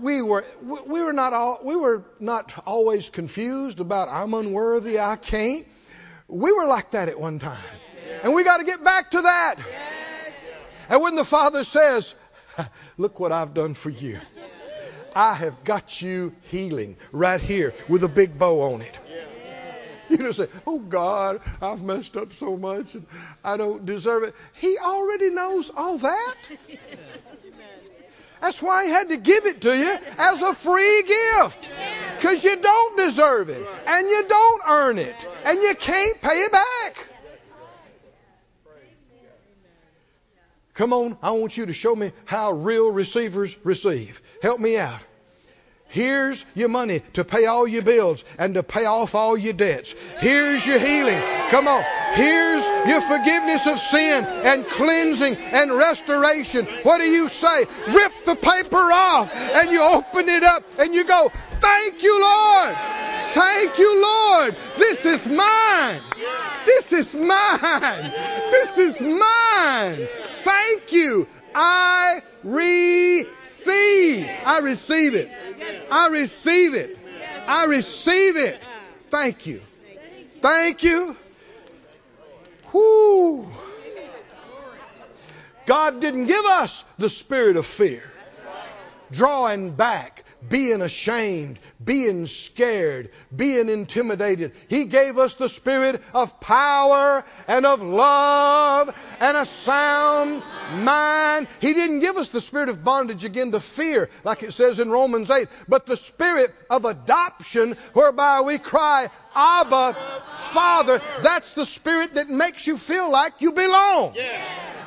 we 0.00 0.22
were 0.22 0.44
we 0.62 1.02
were 1.02 1.12
not 1.12 1.32
all, 1.32 1.60
we 1.62 1.76
were 1.76 2.04
not 2.20 2.52
always 2.66 3.10
confused 3.10 3.80
about 3.80 4.08
I'm 4.08 4.34
unworthy, 4.34 4.98
I 4.98 5.16
can't. 5.16 5.66
We 6.28 6.52
were 6.52 6.66
like 6.66 6.92
that 6.92 7.08
at 7.08 7.18
one 7.18 7.38
time. 7.38 7.58
And 8.22 8.34
we 8.34 8.44
got 8.44 8.58
to 8.58 8.64
get 8.64 8.82
back 8.82 9.12
to 9.12 9.22
that. 9.22 9.56
And 10.90 11.02
when 11.02 11.14
the 11.14 11.24
Father 11.24 11.64
says, 11.64 12.14
Look 12.98 13.20
what 13.20 13.32
I've 13.32 13.54
done 13.54 13.74
for 13.74 13.90
you. 13.90 14.18
I 15.14 15.34
have 15.34 15.64
got 15.64 16.00
you 16.02 16.34
healing 16.42 16.96
right 17.12 17.40
here 17.40 17.74
with 17.88 18.04
a 18.04 18.08
big 18.08 18.38
bow 18.38 18.74
on 18.74 18.82
it. 18.82 18.98
You 20.08 20.16
don't 20.16 20.32
say, 20.32 20.48
Oh 20.66 20.78
God, 20.78 21.40
I've 21.60 21.82
messed 21.82 22.16
up 22.16 22.32
so 22.34 22.56
much 22.56 22.94
and 22.94 23.06
I 23.44 23.56
don't 23.56 23.84
deserve 23.84 24.22
it. 24.22 24.34
He 24.54 24.78
already 24.78 25.30
knows 25.30 25.70
all 25.74 25.98
that. 25.98 26.34
That's 28.40 28.62
why 28.62 28.84
he 28.84 28.90
had 28.90 29.08
to 29.08 29.16
give 29.16 29.46
it 29.46 29.60
to 29.62 29.76
you 29.76 29.96
as 30.18 30.42
a 30.42 30.54
free 30.54 31.02
gift. 31.02 31.68
Because 32.16 32.44
you 32.44 32.56
don't 32.56 32.96
deserve 32.96 33.48
it. 33.48 33.66
And 33.86 34.08
you 34.08 34.24
don't 34.28 34.62
earn 34.68 34.98
it. 34.98 35.26
And 35.44 35.60
you 35.62 35.74
can't 35.74 36.20
pay 36.20 36.42
it 36.42 36.52
back. 36.52 37.08
Come 40.74 40.92
on, 40.92 41.18
I 41.20 41.32
want 41.32 41.56
you 41.56 41.66
to 41.66 41.72
show 41.72 41.96
me 41.96 42.12
how 42.24 42.52
real 42.52 42.92
receivers 42.92 43.56
receive. 43.64 44.22
Help 44.40 44.60
me 44.60 44.78
out. 44.78 45.00
Here's 45.88 46.44
your 46.54 46.68
money 46.68 47.00
to 47.14 47.24
pay 47.24 47.46
all 47.46 47.66
your 47.66 47.82
bills 47.82 48.24
and 48.38 48.54
to 48.54 48.62
pay 48.62 48.84
off 48.84 49.14
all 49.14 49.38
your 49.38 49.54
debts. 49.54 49.94
Here's 50.18 50.66
your 50.66 50.78
healing. 50.78 51.20
Come 51.48 51.66
on. 51.66 51.82
Here's 52.14 52.66
your 52.86 53.00
forgiveness 53.00 53.66
of 53.66 53.78
sin 53.78 54.24
and 54.24 54.66
cleansing 54.66 55.36
and 55.36 55.72
restoration. 55.72 56.66
What 56.82 56.98
do 56.98 57.04
you 57.04 57.28
say? 57.28 57.64
Rip 57.88 58.12
the 58.26 58.36
paper 58.36 58.76
off 58.76 59.34
and 59.54 59.70
you 59.70 59.82
open 59.82 60.28
it 60.28 60.42
up 60.42 60.62
and 60.78 60.94
you 60.94 61.04
go, 61.04 61.32
Thank 61.60 62.02
you, 62.02 62.20
Lord. 62.20 62.76
Thank 63.32 63.78
you, 63.78 64.02
Lord. 64.02 64.56
This 64.76 65.04
is 65.06 65.26
mine. 65.26 66.00
This 66.64 66.92
is 66.92 67.14
mine. 67.14 68.12
This 68.50 68.78
is 68.78 69.00
mine. 69.00 70.08
Thank 70.44 70.92
you. 70.92 71.26
I 71.60 72.22
receive. 72.44 74.28
I 74.44 74.60
receive 74.60 75.14
it. 75.16 75.28
I 75.90 76.08
receive 76.08 76.74
it. 76.74 76.98
I 77.48 77.64
receive 77.64 78.36
it. 78.36 78.60
Thank 79.10 79.46
you. 79.46 79.60
Thank 80.40 80.84
you. 80.84 81.16
Whoo. 82.72 83.48
God 85.66 86.00
didn't 86.00 86.26
give 86.26 86.44
us 86.44 86.84
the 86.96 87.10
spirit 87.10 87.56
of 87.56 87.66
fear, 87.66 88.04
drawing 89.10 89.72
back, 89.72 90.24
being 90.46 90.82
ashamed, 90.82 91.58
being 91.82 92.26
scared, 92.26 93.10
being 93.34 93.68
intimidated. 93.68 94.52
He 94.68 94.84
gave 94.84 95.18
us 95.18 95.34
the 95.34 95.48
spirit 95.48 96.02
of 96.14 96.40
power 96.40 97.24
and 97.48 97.66
of 97.66 97.82
love 97.82 98.94
and 99.20 99.36
a 99.36 99.46
sound 99.46 100.42
mind. 100.76 101.48
He 101.60 101.74
didn't 101.74 102.00
give 102.00 102.16
us 102.16 102.28
the 102.28 102.40
spirit 102.40 102.68
of 102.68 102.84
bondage 102.84 103.24
again 103.24 103.52
to 103.52 103.60
fear, 103.60 104.10
like 104.24 104.42
it 104.42 104.52
says 104.52 104.80
in 104.80 104.90
Romans 104.90 105.30
8, 105.30 105.48
but 105.66 105.86
the 105.86 105.96
spirit 105.96 106.54
of 106.70 106.84
adoption 106.84 107.76
whereby 107.92 108.42
we 108.42 108.58
cry, 108.58 109.08
Abba, 109.34 109.96
Father. 110.28 111.00
That's 111.22 111.54
the 111.54 111.66
spirit 111.66 112.14
that 112.14 112.28
makes 112.28 112.66
you 112.66 112.76
feel 112.78 113.10
like 113.10 113.34
you 113.40 113.52
belong. 113.52 114.16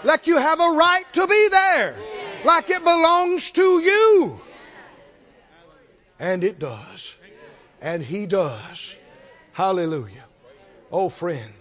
Like 0.03 0.27
you 0.27 0.37
have 0.37 0.59
a 0.59 0.71
right 0.71 1.05
to 1.13 1.27
be 1.27 1.47
there. 1.49 1.95
Like 2.43 2.69
it 2.69 2.83
belongs 2.83 3.51
to 3.51 3.61
you. 3.61 4.41
And 6.21 6.43
it 6.43 6.59
does. 6.59 7.15
And 7.81 8.03
He 8.03 8.27
does. 8.27 8.95
Hallelujah. 9.53 10.23
Oh, 10.91 11.09
friend, 11.09 11.51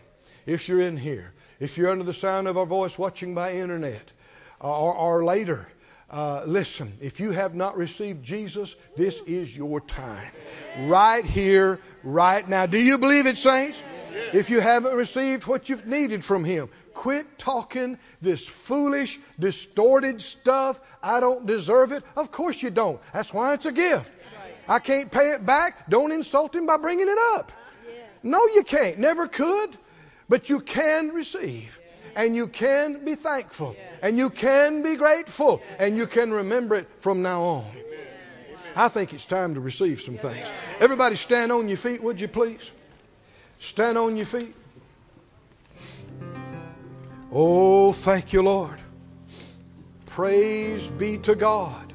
if 0.44 0.68
you're 0.68 0.82
in 0.82 0.98
here, 0.98 1.32
if 1.60 1.78
you're 1.78 1.90
under 1.90 2.04
the 2.04 2.12
sound 2.12 2.46
of 2.46 2.58
our 2.58 2.66
voice 2.66 2.98
watching 2.98 3.34
by 3.34 3.54
internet 3.54 4.12
or, 4.60 4.94
or 4.94 5.24
later, 5.24 5.66
Uh, 6.10 6.42
listen, 6.44 6.92
if 7.00 7.20
you 7.20 7.30
have 7.30 7.54
not 7.54 7.76
received 7.78 8.24
Jesus, 8.26 8.74
this 8.96 9.22
is 9.26 9.56
your 9.56 9.80
time. 9.80 10.32
Right 10.90 11.24
here, 11.24 11.78
right 12.02 12.48
now. 12.48 12.66
Do 12.66 12.78
you 12.78 12.98
believe 12.98 13.28
it, 13.30 13.36
saints? 13.38 13.80
If 14.32 14.50
you 14.50 14.60
haven't 14.60 14.96
received 14.96 15.46
what 15.46 15.68
you've 15.68 15.86
needed 15.86 16.24
from 16.24 16.44
Him, 16.44 16.68
quit 16.94 17.38
talking 17.38 17.96
this 18.20 18.48
foolish, 18.48 19.20
distorted 19.38 20.20
stuff. 20.20 20.80
I 21.00 21.20
don't 21.20 21.46
deserve 21.46 21.92
it. 21.92 22.02
Of 22.16 22.32
course 22.32 22.60
you 22.60 22.70
don't. 22.70 22.98
That's 23.12 23.32
why 23.32 23.54
it's 23.54 23.66
a 23.66 23.72
gift. 23.72 24.10
I 24.70 24.78
can't 24.78 25.10
pay 25.10 25.32
it 25.32 25.44
back. 25.44 25.90
Don't 25.90 26.12
insult 26.12 26.54
Him 26.54 26.64
by 26.64 26.76
bringing 26.76 27.08
it 27.08 27.18
up. 27.34 27.50
No, 28.22 28.46
you 28.46 28.62
can't. 28.62 29.00
Never 29.00 29.26
could. 29.26 29.76
But 30.28 30.48
you 30.48 30.60
can 30.60 31.08
receive. 31.08 31.76
And 32.14 32.36
you 32.36 32.46
can 32.46 33.04
be 33.04 33.16
thankful. 33.16 33.74
And 34.00 34.16
you 34.16 34.30
can 34.30 34.82
be 34.82 34.94
grateful. 34.94 35.60
And 35.80 35.96
you 35.96 36.06
can 36.06 36.32
remember 36.32 36.76
it 36.76 36.88
from 36.98 37.20
now 37.22 37.42
on. 37.42 37.64
I 38.76 38.86
think 38.86 39.12
it's 39.12 39.26
time 39.26 39.54
to 39.54 39.60
receive 39.60 40.00
some 40.00 40.16
things. 40.16 40.52
Everybody 40.78 41.16
stand 41.16 41.50
on 41.50 41.68
your 41.68 41.76
feet, 41.76 42.00
would 42.00 42.20
you 42.20 42.28
please? 42.28 42.70
Stand 43.58 43.98
on 43.98 44.16
your 44.16 44.26
feet. 44.26 44.54
Oh, 47.32 47.92
thank 47.92 48.32
you, 48.32 48.42
Lord. 48.42 48.78
Praise 50.06 50.88
be 50.88 51.18
to 51.18 51.34
God. 51.34 51.89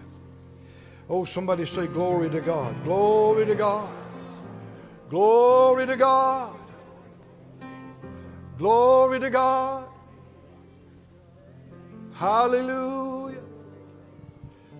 Oh, 1.08 1.24
somebody 1.24 1.66
say, 1.66 1.88
Glory 1.88 2.30
to 2.30 2.42
God. 2.42 2.84
Glory 2.84 3.46
to 3.46 3.56
God. 3.56 3.90
Glory 5.10 5.86
to 5.86 5.96
God. 5.96 6.58
Glory 8.58 9.20
to 9.20 9.30
God. 9.30 9.88
Hallelujah. 12.14 13.42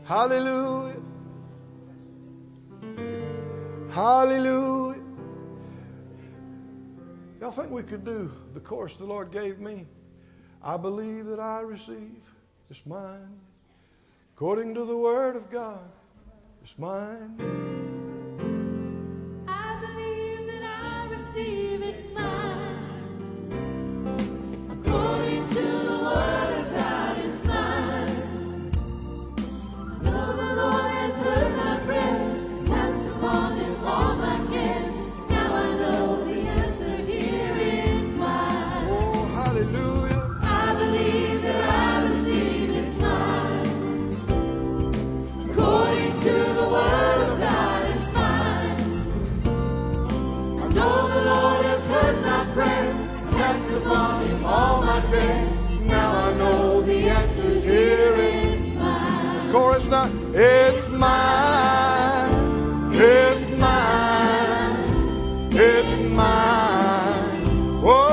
Hallelujah. 0.06 1.02
Hallelujah. 3.90 5.02
Y'all 7.42 7.52
think 7.52 7.70
we 7.70 7.84
could 7.84 8.04
do 8.04 8.32
the 8.54 8.60
course 8.60 8.96
the 8.96 9.06
Lord 9.06 9.32
gave 9.32 9.60
me? 9.60 9.86
I 10.64 10.78
believe 10.78 11.28
that 11.28 11.40
I 11.40 11.60
receive. 11.60 12.22
It's 12.72 12.86
mine. 12.86 13.40
According 14.36 14.74
to 14.74 14.86
the 14.86 14.98
Word 14.98 15.36
of 15.36 15.52
God. 15.52 15.88
It's 16.66 16.80
mine. 16.80 17.75